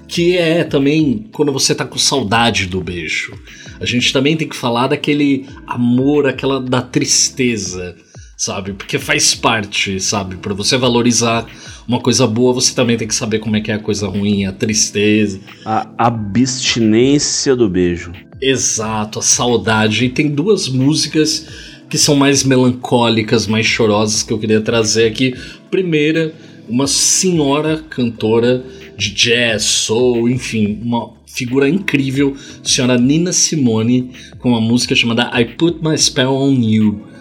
Que 0.06 0.36
é 0.36 0.62
também 0.62 1.26
quando 1.32 1.52
você 1.52 1.74
tá 1.74 1.84
com 1.84 1.98
saudade 1.98 2.66
do 2.66 2.80
beijo. 2.80 3.32
A 3.80 3.86
gente 3.86 4.12
também 4.12 4.36
tem 4.36 4.48
que 4.48 4.54
falar 4.54 4.88
daquele 4.88 5.46
amor, 5.66 6.26
aquela 6.26 6.60
da 6.60 6.82
tristeza, 6.82 7.96
sabe? 8.44 8.74
Porque 8.74 8.98
faz 8.98 9.34
parte, 9.34 9.98
sabe? 9.98 10.36
Para 10.36 10.52
você 10.52 10.76
valorizar 10.76 11.46
uma 11.88 11.98
coisa 11.98 12.26
boa, 12.26 12.52
você 12.52 12.74
também 12.74 12.94
tem 12.94 13.08
que 13.08 13.14
saber 13.14 13.38
como 13.38 13.56
é 13.56 13.60
que 13.60 13.70
é 13.70 13.74
a 13.74 13.78
coisa 13.78 14.06
ruim, 14.06 14.44
a 14.44 14.52
tristeza. 14.52 15.40
A 15.64 15.88
abstinência 15.96 17.56
do 17.56 17.70
beijo. 17.70 18.12
Exato, 18.42 19.20
a 19.20 19.22
saudade. 19.22 20.04
E 20.04 20.10
tem 20.10 20.28
duas 20.28 20.68
músicas 20.68 21.46
que 21.88 21.96
são 21.96 22.16
mais 22.16 22.44
melancólicas, 22.44 23.46
mais 23.46 23.64
chorosas 23.64 24.22
que 24.22 24.32
eu 24.32 24.38
queria 24.38 24.60
trazer 24.60 25.06
aqui. 25.06 25.34
Primeira, 25.70 26.34
uma 26.68 26.86
senhora 26.86 27.82
cantora 27.88 28.62
de 28.94 29.10
jazz, 29.10 29.62
soul, 29.62 30.28
enfim, 30.28 30.80
uma 30.82 31.14
figura 31.26 31.66
incrível, 31.66 32.36
senhora 32.62 32.98
Nina 32.98 33.32
Simone, 33.32 34.10
com 34.38 34.50
uma 34.50 34.60
música 34.60 34.94
chamada 34.94 35.30
I 35.34 35.46
Put 35.46 35.78
My 35.82 35.96
Spell 35.96 36.34
on 36.34 36.52
You. 36.52 37.13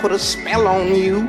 Put 0.00 0.12
a 0.12 0.18
spell 0.18 0.66
on 0.66 0.94
you. 0.94 1.28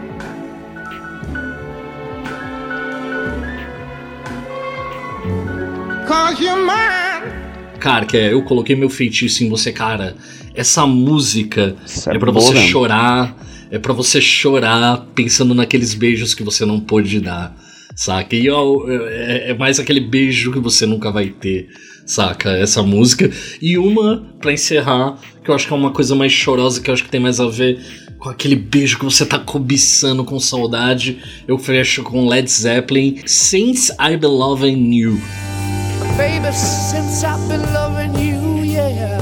Cause 6.08 6.42
you're 6.42 6.56
mine. 6.56 7.32
Cara, 7.82 8.06
que 8.06 8.16
é, 8.16 8.32
eu 8.32 8.42
coloquei 8.44 8.78
meu 8.78 8.90
feitiço 8.90 9.44
em 9.44 9.50
você, 9.50 9.74
cara. 9.74 10.16
Essa 10.56 10.86
música 10.88 11.76
Isso 11.86 12.10
é, 12.10 12.16
é 12.16 12.20
pra 12.20 12.32
boa 12.32 12.46
você 12.46 12.62
chorar, 12.68 13.36
é 13.70 13.78
pra 13.78 13.92
você 13.92 14.22
chorar 14.22 15.06
pensando 15.14 15.54
naqueles 15.54 15.94
beijos 15.94 16.34
que 16.34 16.44
você 16.44 16.66
não 16.66 16.80
pôde 16.80 17.20
dar, 17.20 17.54
saca? 17.94 18.38
E 18.38 18.50
ó, 18.50 18.88
é, 18.88 19.52
é 19.52 19.54
mais 19.54 19.82
aquele 19.82 20.00
beijo 20.00 20.52
que 20.54 20.60
você 20.60 20.86
nunca 20.86 21.12
vai 21.12 21.28
ter, 21.28 21.68
saca? 22.06 22.52
Essa 22.52 22.82
música. 22.82 23.30
E 23.62 23.78
uma, 23.78 24.34
pra 24.40 24.54
encerrar, 24.54 25.18
que 25.44 25.50
eu 25.50 25.56
acho 25.56 25.68
que 25.68 25.74
é 25.74 25.76
uma 25.76 25.92
coisa 25.92 26.16
mais 26.16 26.32
chorosa, 26.32 26.80
que 26.80 26.90
eu 26.90 26.94
acho 26.94 27.04
que 27.04 27.10
tem 27.10 27.20
mais 27.20 27.42
a 27.42 27.48
ver 27.48 27.80
com 28.22 28.30
aquele 28.30 28.56
beijo 28.56 29.00
que 29.00 29.04
você 29.04 29.26
tá 29.26 29.40
cobiçando 29.40 30.24
com 30.24 30.40
saudade. 30.40 31.20
Eu 31.48 31.58
fecho 31.58 32.04
com 32.04 32.28
Led 32.28 32.50
Zeppelin, 32.50 33.20
Since 33.26 33.92
I've 33.94 34.18
Been 34.18 34.30
Loving 34.30 34.94
You. 34.94 35.20
Baby, 36.18 36.54
since 36.54 37.26
I've 37.26 37.48
been 37.48 37.62
loving 37.74 38.16
you, 38.20 38.64
yeah. 38.64 39.18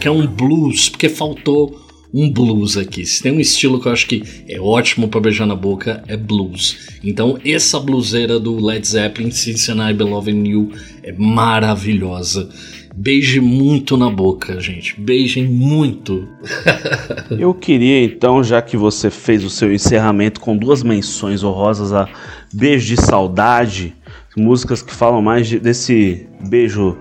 Que 0.00 0.08
é 0.08 0.10
um 0.10 0.26
blues, 0.26 0.88
porque 0.88 1.08
faltou 1.10 1.87
um 2.12 2.30
blues 2.32 2.76
aqui. 2.76 3.04
Se 3.04 3.22
tem 3.22 3.32
um 3.32 3.40
estilo 3.40 3.80
que 3.80 3.86
eu 3.88 3.92
acho 3.92 4.06
que 4.06 4.22
é 4.48 4.58
ótimo 4.60 5.08
pra 5.08 5.20
beijar 5.20 5.46
na 5.46 5.54
boca, 5.56 6.02
é 6.08 6.16
blues. 6.16 6.88
Então, 7.04 7.38
essa 7.44 7.78
bluseira 7.78 8.38
do 8.40 8.64
Led 8.64 8.86
Zeppelin, 8.86 9.30
Since 9.30 9.70
I 9.70 9.92
Been 9.92 10.10
Loving 10.10 10.48
You, 10.48 10.72
é 11.02 11.12
maravilhosa. 11.12 12.48
Beije 12.94 13.40
muito 13.40 13.96
na 13.96 14.10
boca, 14.10 14.58
gente. 14.58 14.98
Beijem 15.00 15.46
muito. 15.46 16.26
Eu 17.38 17.54
queria 17.54 18.02
então, 18.02 18.42
já 18.42 18.60
que 18.60 18.76
você 18.76 19.08
fez 19.10 19.44
o 19.44 19.50
seu 19.50 19.72
encerramento 19.72 20.40
com 20.40 20.56
duas 20.56 20.82
menções 20.82 21.44
honrosas 21.44 21.92
a 21.92 22.08
Beijo 22.52 22.86
de 22.86 23.00
Saudade, 23.00 23.94
músicas 24.36 24.82
que 24.82 24.92
falam 24.92 25.22
mais 25.22 25.46
de- 25.46 25.60
desse 25.60 26.26
beijo 26.48 26.96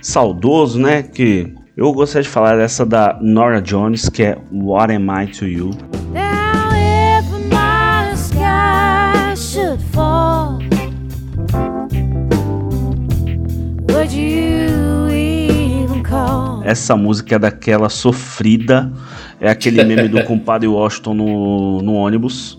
saudoso, 0.00 0.78
né? 0.78 1.02
Que 1.02 1.52
eu 1.76 1.92
gostaria 1.92 2.22
de 2.22 2.28
falar 2.28 2.56
dessa 2.56 2.84
da 2.84 3.18
Nora 3.20 3.60
Jones, 3.60 4.08
que 4.08 4.22
é 4.22 4.38
What 4.52 4.92
Am 4.92 5.06
I 5.22 5.26
to 5.28 5.46
You. 5.46 5.70
Now, 6.12 6.70
if 6.74 7.24
my 7.48 8.14
sky 8.14 9.34
should 9.36 9.82
fall, 9.92 10.58
would 13.90 14.14
you 14.14 15.08
even 15.10 16.02
call? 16.02 16.62
Essa 16.64 16.94
música 16.94 17.36
é 17.36 17.38
daquela 17.38 17.88
sofrida, 17.88 18.92
é 19.40 19.50
aquele 19.50 19.82
meme 19.82 20.08
do 20.08 20.22
compadre 20.24 20.68
Washington 20.68 21.14
no, 21.14 21.82
no 21.82 21.94
ônibus. 21.94 22.58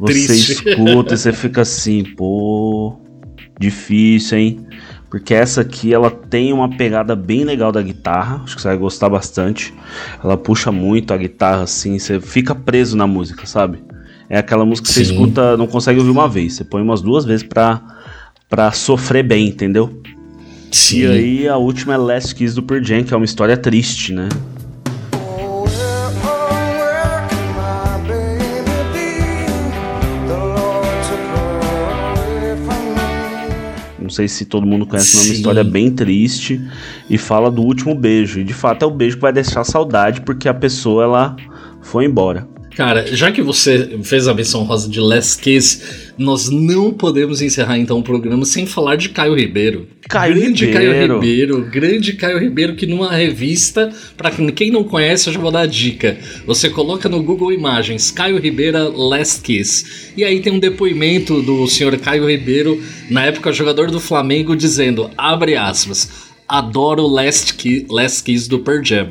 Você 0.00 0.26
Triste. 0.26 0.52
escuta 0.52 1.14
e 1.14 1.18
você 1.18 1.32
fica 1.32 1.60
assim, 1.60 2.02
pô, 2.16 2.98
difícil, 3.60 4.38
hein? 4.38 4.66
Porque 5.10 5.34
essa 5.34 5.62
aqui 5.62 5.92
ela 5.92 6.08
tem 6.08 6.52
uma 6.52 6.68
pegada 6.76 7.16
bem 7.16 7.42
legal 7.42 7.72
da 7.72 7.82
guitarra, 7.82 8.42
acho 8.44 8.54
que 8.54 8.62
você 8.62 8.68
vai 8.68 8.76
gostar 8.76 9.08
bastante. 9.08 9.74
Ela 10.22 10.36
puxa 10.36 10.70
muito 10.70 11.12
a 11.12 11.16
guitarra 11.16 11.64
assim, 11.64 11.98
você 11.98 12.20
fica 12.20 12.54
preso 12.54 12.96
na 12.96 13.08
música, 13.08 13.44
sabe? 13.44 13.82
É 14.28 14.38
aquela 14.38 14.64
música 14.64 14.86
que 14.86 14.94
você 14.94 15.04
Sim. 15.04 15.12
escuta, 15.12 15.56
não 15.56 15.66
consegue 15.66 15.98
ouvir 15.98 16.12
uma 16.12 16.28
vez, 16.28 16.54
você 16.54 16.64
põe 16.64 16.80
umas 16.80 17.02
duas 17.02 17.24
vezes 17.24 17.42
pra, 17.42 17.82
pra 18.48 18.70
sofrer 18.70 19.24
bem, 19.24 19.48
entendeu? 19.48 20.00
Sim. 20.70 21.00
E 21.00 21.06
aí 21.06 21.48
a 21.48 21.56
última 21.56 21.94
é 21.94 21.96
Last 21.96 22.32
Kiss 22.32 22.54
do 22.54 22.62
Pearl 22.62 22.84
Jam, 22.84 23.02
que 23.02 23.12
é 23.12 23.16
uma 23.16 23.24
história 23.24 23.56
triste, 23.56 24.12
né? 24.12 24.28
Não 34.10 34.14
sei 34.16 34.26
se 34.26 34.44
todo 34.44 34.66
mundo 34.66 34.84
conhece, 34.84 35.16
mas 35.16 35.24
é 35.24 35.28
uma 35.28 35.34
Sim. 35.34 35.38
história 35.38 35.62
bem 35.62 35.88
triste 35.88 36.60
e 37.08 37.16
fala 37.16 37.48
do 37.48 37.62
último 37.62 37.94
beijo. 37.94 38.40
E 38.40 38.44
de 38.44 38.52
fato 38.52 38.84
é 38.84 38.86
o 38.86 38.90
beijo 38.90 39.14
que 39.14 39.22
vai 39.22 39.32
deixar 39.32 39.62
saudade 39.62 40.22
porque 40.22 40.48
a 40.48 40.54
pessoa 40.54 41.04
ela 41.04 41.36
foi 41.80 42.06
embora. 42.06 42.48
Cara, 42.80 43.14
já 43.14 43.30
que 43.30 43.42
você 43.42 43.98
fez 44.02 44.26
a 44.26 44.32
menção 44.32 44.62
rosa 44.62 44.88
de 44.88 44.98
Last 45.00 45.42
Kiss, 45.42 45.82
nós 46.16 46.48
não 46.48 46.90
podemos 46.90 47.42
encerrar 47.42 47.76
então 47.76 47.98
o 47.98 48.02
programa 48.02 48.46
sem 48.46 48.64
falar 48.64 48.96
de 48.96 49.10
Caio 49.10 49.34
Ribeiro. 49.34 49.86
Caio 50.08 50.34
grande 50.34 50.64
Ribeiro. 50.64 50.88
Caio 50.88 51.14
Ribeiro, 51.14 51.70
grande 51.70 52.12
Caio 52.14 52.38
Ribeiro, 52.38 52.74
que 52.74 52.86
numa 52.86 53.12
revista, 53.12 53.92
pra 54.16 54.30
quem 54.30 54.70
não 54.70 54.82
conhece, 54.82 55.28
eu 55.28 55.34
já 55.34 55.38
vou 55.38 55.50
dar 55.50 55.60
a 55.60 55.66
dica. 55.66 56.16
Você 56.46 56.70
coloca 56.70 57.06
no 57.06 57.22
Google 57.22 57.52
Imagens 57.52 58.10
Caio 58.10 58.38
Ribeiro 58.38 58.96
Last 58.96 59.42
Kiss. 59.42 60.14
E 60.16 60.24
aí 60.24 60.40
tem 60.40 60.50
um 60.50 60.58
depoimento 60.58 61.42
do 61.42 61.66
senhor 61.66 61.94
Caio 61.98 62.26
Ribeiro, 62.26 62.82
na 63.10 63.26
época 63.26 63.52
jogador 63.52 63.90
do 63.90 64.00
Flamengo, 64.00 64.56
dizendo, 64.56 65.10
abre 65.18 65.54
aspas, 65.54 66.08
adoro 66.48 67.06
Last 67.06 67.52
Kiss, 67.56 67.84
Last 67.90 68.24
Kiss 68.24 68.48
do 68.48 68.60
Pearl 68.60 68.82
Jam. 68.82 69.10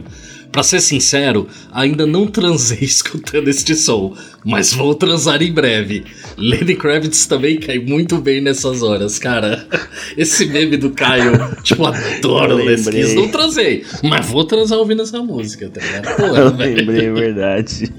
Pra 0.51 0.63
ser 0.63 0.81
sincero, 0.81 1.47
ainda 1.71 2.05
não 2.07 2.25
transei 2.25 2.79
escutando 2.81 3.47
este 3.49 3.75
som, 3.75 4.15
mas 4.43 4.73
vou 4.73 4.95
transar 4.95 5.41
em 5.43 5.51
breve. 5.51 6.03
Lenny 6.37 6.75
Kravitz 6.75 7.27
também 7.27 7.59
cai 7.59 7.77
muito 7.77 8.17
bem 8.17 8.41
nessas 8.41 8.81
horas, 8.81 9.19
cara. 9.19 9.67
Esse 10.17 10.45
meme 10.47 10.75
do 10.77 10.89
Caio, 10.91 11.33
tipo, 11.61 11.85
adoro 11.85 12.53
Eu 12.59 12.65
Les 12.65 12.85
lembrei. 12.85 13.03
Kiss. 13.03 13.15
Não 13.15 13.27
transei, 13.27 13.85
mas 14.03 14.25
vou 14.25 14.43
transar 14.43 14.79
ouvindo 14.79 15.03
essa 15.03 15.21
música, 15.21 15.69
tá 15.69 15.81
ligado? 15.81 16.15
Pô, 16.15 16.23
Eu 16.35 16.55
lembrei, 16.55 17.05
é 17.05 17.11
verdade. 17.13 17.93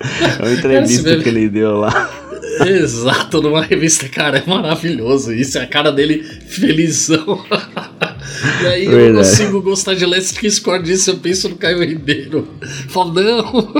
É 0.00 0.42
uma 0.42 0.52
entrevista 0.52 1.16
que 1.16 1.28
ele 1.28 1.48
deu 1.48 1.78
lá. 1.78 2.27
Exato, 2.66 3.40
numa 3.40 3.62
revista, 3.62 4.08
cara, 4.08 4.38
é 4.38 4.48
maravilhoso. 4.48 5.32
Isso 5.32 5.58
é 5.58 5.62
a 5.62 5.66
cara 5.66 5.90
dele 5.92 6.22
felizão. 6.22 7.44
E 8.62 8.66
aí 8.66 8.84
eu 8.84 8.90
Verdade. 8.92 9.28
consigo 9.28 9.62
gostar 9.62 9.94
de 9.94 10.04
por 10.60 10.72
causa 10.72 10.82
disso, 10.82 11.10
eu 11.10 11.16
penso 11.16 11.48
no 11.48 11.56
Caio 11.56 11.82
Ribeiro. 11.82 12.48
Falo, 12.88 13.12
não. 13.12 13.72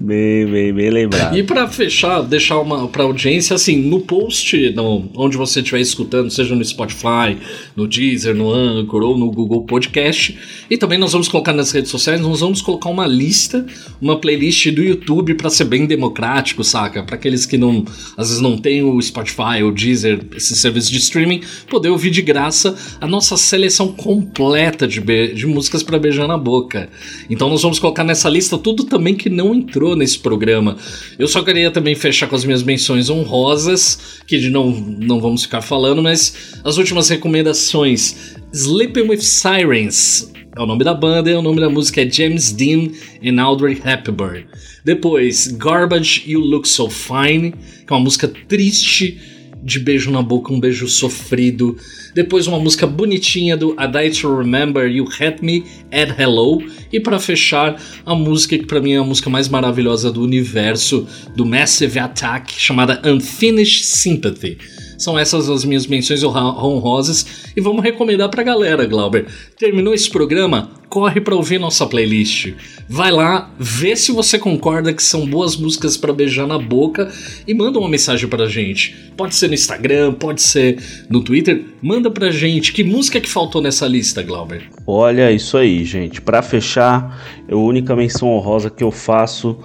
Bem, 0.00 0.46
bem, 0.46 0.72
bem 0.72 0.90
lembrado. 0.90 1.36
E 1.36 1.42
pra 1.42 1.68
fechar, 1.68 2.22
deixar 2.22 2.58
uma 2.58 2.88
pra 2.88 3.04
audiência, 3.04 3.54
assim, 3.54 3.76
no 3.76 4.00
post, 4.00 4.70
no, 4.74 5.10
onde 5.14 5.36
você 5.36 5.60
estiver 5.60 5.80
escutando, 5.80 6.30
seja 6.30 6.54
no 6.54 6.64
Spotify, 6.64 7.36
no 7.76 7.86
Deezer, 7.86 8.34
no 8.34 8.52
Anchor 8.52 9.02
ou 9.02 9.18
no 9.18 9.30
Google 9.30 9.64
Podcast, 9.64 10.38
e 10.68 10.76
também 10.76 10.98
nós 10.98 11.12
vamos 11.12 11.28
colocar 11.28 11.52
nas 11.52 11.72
redes 11.72 11.90
sociais, 11.90 12.20
nós 12.20 12.40
vamos 12.40 12.62
colocar 12.62 12.88
uma 12.88 13.06
lista, 13.06 13.64
uma 14.00 14.20
playlist 14.20 14.70
do 14.70 14.82
YouTube 14.82 15.34
pra 15.34 15.50
ser 15.50 15.64
bem 15.64 15.86
democrático, 15.86 16.64
saca? 16.64 17.02
Pra 17.02 17.16
aqueles 17.16 17.46
que 17.50 17.58
não, 17.58 17.84
às 18.16 18.28
vezes 18.28 18.40
não 18.40 18.56
tem 18.56 18.82
o 18.82 19.00
Spotify 19.02 19.62
ou 19.62 19.72
Deezer, 19.72 20.20
esse 20.36 20.54
serviço 20.54 20.90
de 20.90 20.98
streaming, 20.98 21.42
poder 21.68 21.90
ouvir 21.90 22.10
de 22.10 22.22
graça 22.22 22.76
a 23.00 23.06
nossa 23.06 23.36
seleção 23.36 23.92
completa 23.92 24.86
de, 24.86 25.00
de 25.34 25.46
músicas 25.46 25.82
pra 25.82 25.98
beijar 25.98 26.28
na 26.28 26.38
boca. 26.38 26.88
Então 27.28 27.50
nós 27.50 27.62
vamos 27.62 27.78
colocar 27.78 28.04
nessa 28.04 28.28
lista 28.28 28.56
tudo 28.56 28.84
também 28.84 29.14
que 29.14 29.28
não 29.28 29.54
entrou 29.54 29.96
nesse 29.96 30.18
programa. 30.18 30.76
Eu 31.18 31.26
só 31.26 31.42
queria 31.42 31.70
também 31.70 31.94
fechar 31.94 32.28
com 32.28 32.36
as 32.36 32.44
minhas 32.44 32.62
menções 32.62 33.10
honrosas, 33.10 34.22
que 34.26 34.48
não, 34.48 34.70
não 34.70 35.20
vamos 35.20 35.42
ficar 35.42 35.60
falando, 35.60 36.02
mas 36.02 36.54
as 36.62 36.76
últimas 36.76 37.08
recomendações. 37.08 38.36
Sleeping 38.52 39.08
with 39.08 39.20
Sirens 39.20 40.30
é 40.56 40.60
o 40.60 40.66
nome 40.66 40.84
da 40.84 40.94
banda 40.94 41.30
e 41.30 41.34
o 41.34 41.42
nome 41.42 41.60
da 41.60 41.70
música 41.70 42.02
é 42.02 42.10
James 42.10 42.52
Dean 42.52 42.90
e 43.22 43.38
Audrey 43.38 43.80
Hepburn. 43.84 44.46
Depois, 44.84 45.48
Garbage 45.48 46.24
You 46.26 46.40
Look 46.40 46.68
So 46.68 46.88
Fine, 46.90 47.52
que 47.86 47.92
é 47.92 47.92
uma 47.92 48.00
música 48.00 48.28
triste 48.48 49.18
de 49.62 49.78
beijo 49.78 50.10
na 50.10 50.22
boca, 50.22 50.52
um 50.52 50.58
beijo 50.58 50.88
sofrido. 50.88 51.76
Depois 52.14 52.46
uma 52.46 52.58
música 52.58 52.86
bonitinha 52.86 53.56
do 53.56 53.74
A 53.76 53.86
Die 53.86 54.10
to 54.10 54.36
Remember 54.36 54.90
You 54.90 55.06
Had 55.20 55.40
Me 55.42 55.64
at 55.92 56.18
Hello. 56.18 56.62
E 56.92 56.98
para 56.98 57.18
fechar, 57.18 57.80
a 58.04 58.14
música 58.14 58.58
que 58.58 58.66
para 58.66 58.80
mim 58.80 58.92
é 58.92 58.96
a 58.96 59.04
música 59.04 59.30
mais 59.30 59.48
maravilhosa 59.48 60.10
do 60.10 60.22
universo, 60.22 61.06
do 61.36 61.44
Massive 61.44 61.98
Attack, 61.98 62.52
chamada 62.58 63.00
Unfinished 63.04 63.84
Sympathy. 63.84 64.58
São 65.00 65.18
essas 65.18 65.48
as 65.48 65.64
minhas 65.64 65.86
menções 65.86 66.22
honrosas 66.22 67.52
e 67.56 67.60
vamos 67.62 67.82
recomendar 67.82 68.28
pra 68.28 68.42
galera, 68.42 68.84
Glauber. 68.84 69.26
Terminou 69.58 69.94
esse 69.94 70.10
programa? 70.10 70.72
Corre 70.90 71.22
pra 71.22 71.34
ouvir 71.34 71.58
nossa 71.58 71.86
playlist. 71.86 72.52
Vai 72.86 73.10
lá, 73.10 73.50
vê 73.58 73.96
se 73.96 74.12
você 74.12 74.38
concorda 74.38 74.92
que 74.92 75.02
são 75.02 75.26
boas 75.26 75.56
músicas 75.56 75.96
pra 75.96 76.12
beijar 76.12 76.46
na 76.46 76.58
boca 76.58 77.10
e 77.46 77.54
manda 77.54 77.78
uma 77.78 77.88
mensagem 77.88 78.28
pra 78.28 78.46
gente. 78.46 78.94
Pode 79.16 79.34
ser 79.36 79.48
no 79.48 79.54
Instagram, 79.54 80.12
pode 80.12 80.42
ser 80.42 80.78
no 81.08 81.24
Twitter. 81.24 81.64
Manda 81.80 82.10
pra 82.10 82.30
gente 82.30 82.70
que 82.70 82.84
música 82.84 83.20
que 83.20 83.28
faltou 83.28 83.62
nessa 83.62 83.86
lista, 83.86 84.22
Glauber. 84.22 84.68
Olha 84.86 85.32
isso 85.32 85.56
aí, 85.56 85.82
gente. 85.82 86.20
Pra 86.20 86.42
fechar, 86.42 87.42
a 87.50 87.56
única 87.56 87.96
menção 87.96 88.28
honrosa 88.28 88.68
que 88.68 88.84
eu 88.84 88.90
faço 88.90 89.56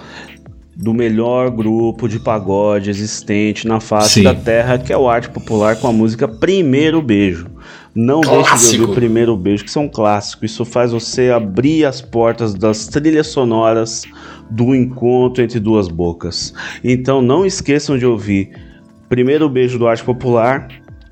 do 0.76 0.94
melhor 0.94 1.50
grupo 1.50 2.10
de 2.10 2.20
pagode 2.20 2.90
existente 2.90 3.66
na 3.66 3.80
face 3.80 4.16
Sim. 4.16 4.24
da 4.24 4.36
Terra, 4.36 4.78
que 4.78 4.92
é 4.92 4.98
o 4.98 5.08
Arte 5.08 5.30
Popular 5.30 5.78
com 5.78 5.88
a 5.88 5.94
música 5.94 6.28
Primeiro 6.28 7.02
Beijo. 7.02 7.48
Não 7.96 8.20
deixe 8.20 8.36
de 8.36 8.50
Clássico. 8.50 8.82
ouvir 8.82 8.92
o 8.92 8.96
Primeiro 8.96 9.38
Beijo, 9.38 9.64
que 9.64 9.70
isso 9.70 9.80
é 9.80 9.82
um 9.82 9.88
clássico. 9.88 10.44
Isso 10.44 10.66
faz 10.66 10.92
você 10.92 11.30
abrir 11.30 11.86
as 11.86 12.02
portas 12.02 12.54
das 12.54 12.88
trilhas 12.88 13.28
sonoras 13.28 14.04
do 14.50 14.76
encontro 14.76 15.42
entre 15.42 15.62
duas 15.62 15.88
bocas. 15.88 16.54
Então 16.84 17.22
não 17.22 17.46
esqueçam 17.46 17.98
de 17.98 18.06
ouvir 18.06 18.52
Primeiro 19.08 19.48
Beijo 19.48 19.80
do 19.80 19.88
Arte 19.88 20.04
Popular 20.04 20.68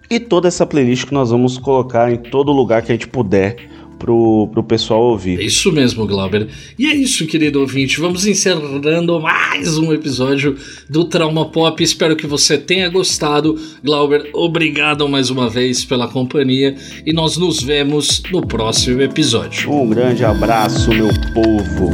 e 0.10 0.20
toda 0.20 0.50
essa 0.50 0.66
playlist 0.66 1.06
que 1.06 1.14
nós 1.14 1.30
vamos 1.30 1.58
colocar 1.58 2.12
em 2.12 2.18
todo 2.18 2.52
lugar 2.52 2.82
que 2.82 2.92
a 2.92 2.96
gente 2.96 3.08
puder 3.08 3.56
pro, 4.04 4.50
pro 4.52 4.62
pessoal 4.64 5.00
É 5.00 5.04
ouvir. 5.12 5.40
isso 5.40 5.72
mesmo, 5.72 6.06
Glauber. 6.06 6.50
E 6.78 6.88
é 6.88 6.94
isso, 6.94 7.26
querido 7.26 7.62
ouvinte. 7.62 8.02
Vamos 8.02 8.26
encerrando 8.26 9.18
mais 9.22 9.78
um 9.78 9.94
episódio 9.94 10.58
do 10.90 11.06
Trauma 11.06 11.50
Pop. 11.50 11.82
Espero 11.82 12.14
que 12.14 12.28
você 12.28 12.58
tenha 12.58 12.90
gostado. 12.90 13.58
Glauber, 13.82 14.30
obrigado 14.34 15.08
mais 15.08 15.30
uma 15.30 15.50
vez 15.50 15.86
pela 15.86 16.10
companhia 16.10 16.76
e 17.06 17.14
nós 17.14 17.38
nos 17.38 17.64
vemos 17.64 18.22
no 18.30 18.46
próximo 18.46 19.02
episódio. 19.02 19.72
Um 19.72 19.90
grande 19.90 20.26
abraço, 20.26 20.90
meu 20.90 21.08
povo. 21.34 21.90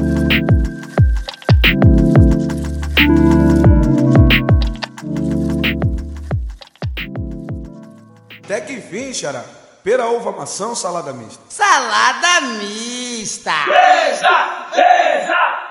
Até 8.44 8.62
que 8.62 8.74
enfim, 8.74 9.14
Xará 9.14 9.59
pera, 9.84 10.08
uva, 10.08 10.32
maçã 10.32 10.68
ou 10.68 10.76
salada 10.76 11.14
mista? 11.14 11.42
Salada 11.50 12.42
mista! 12.42 13.52
Beija, 13.66 14.70
beija. 14.76 15.69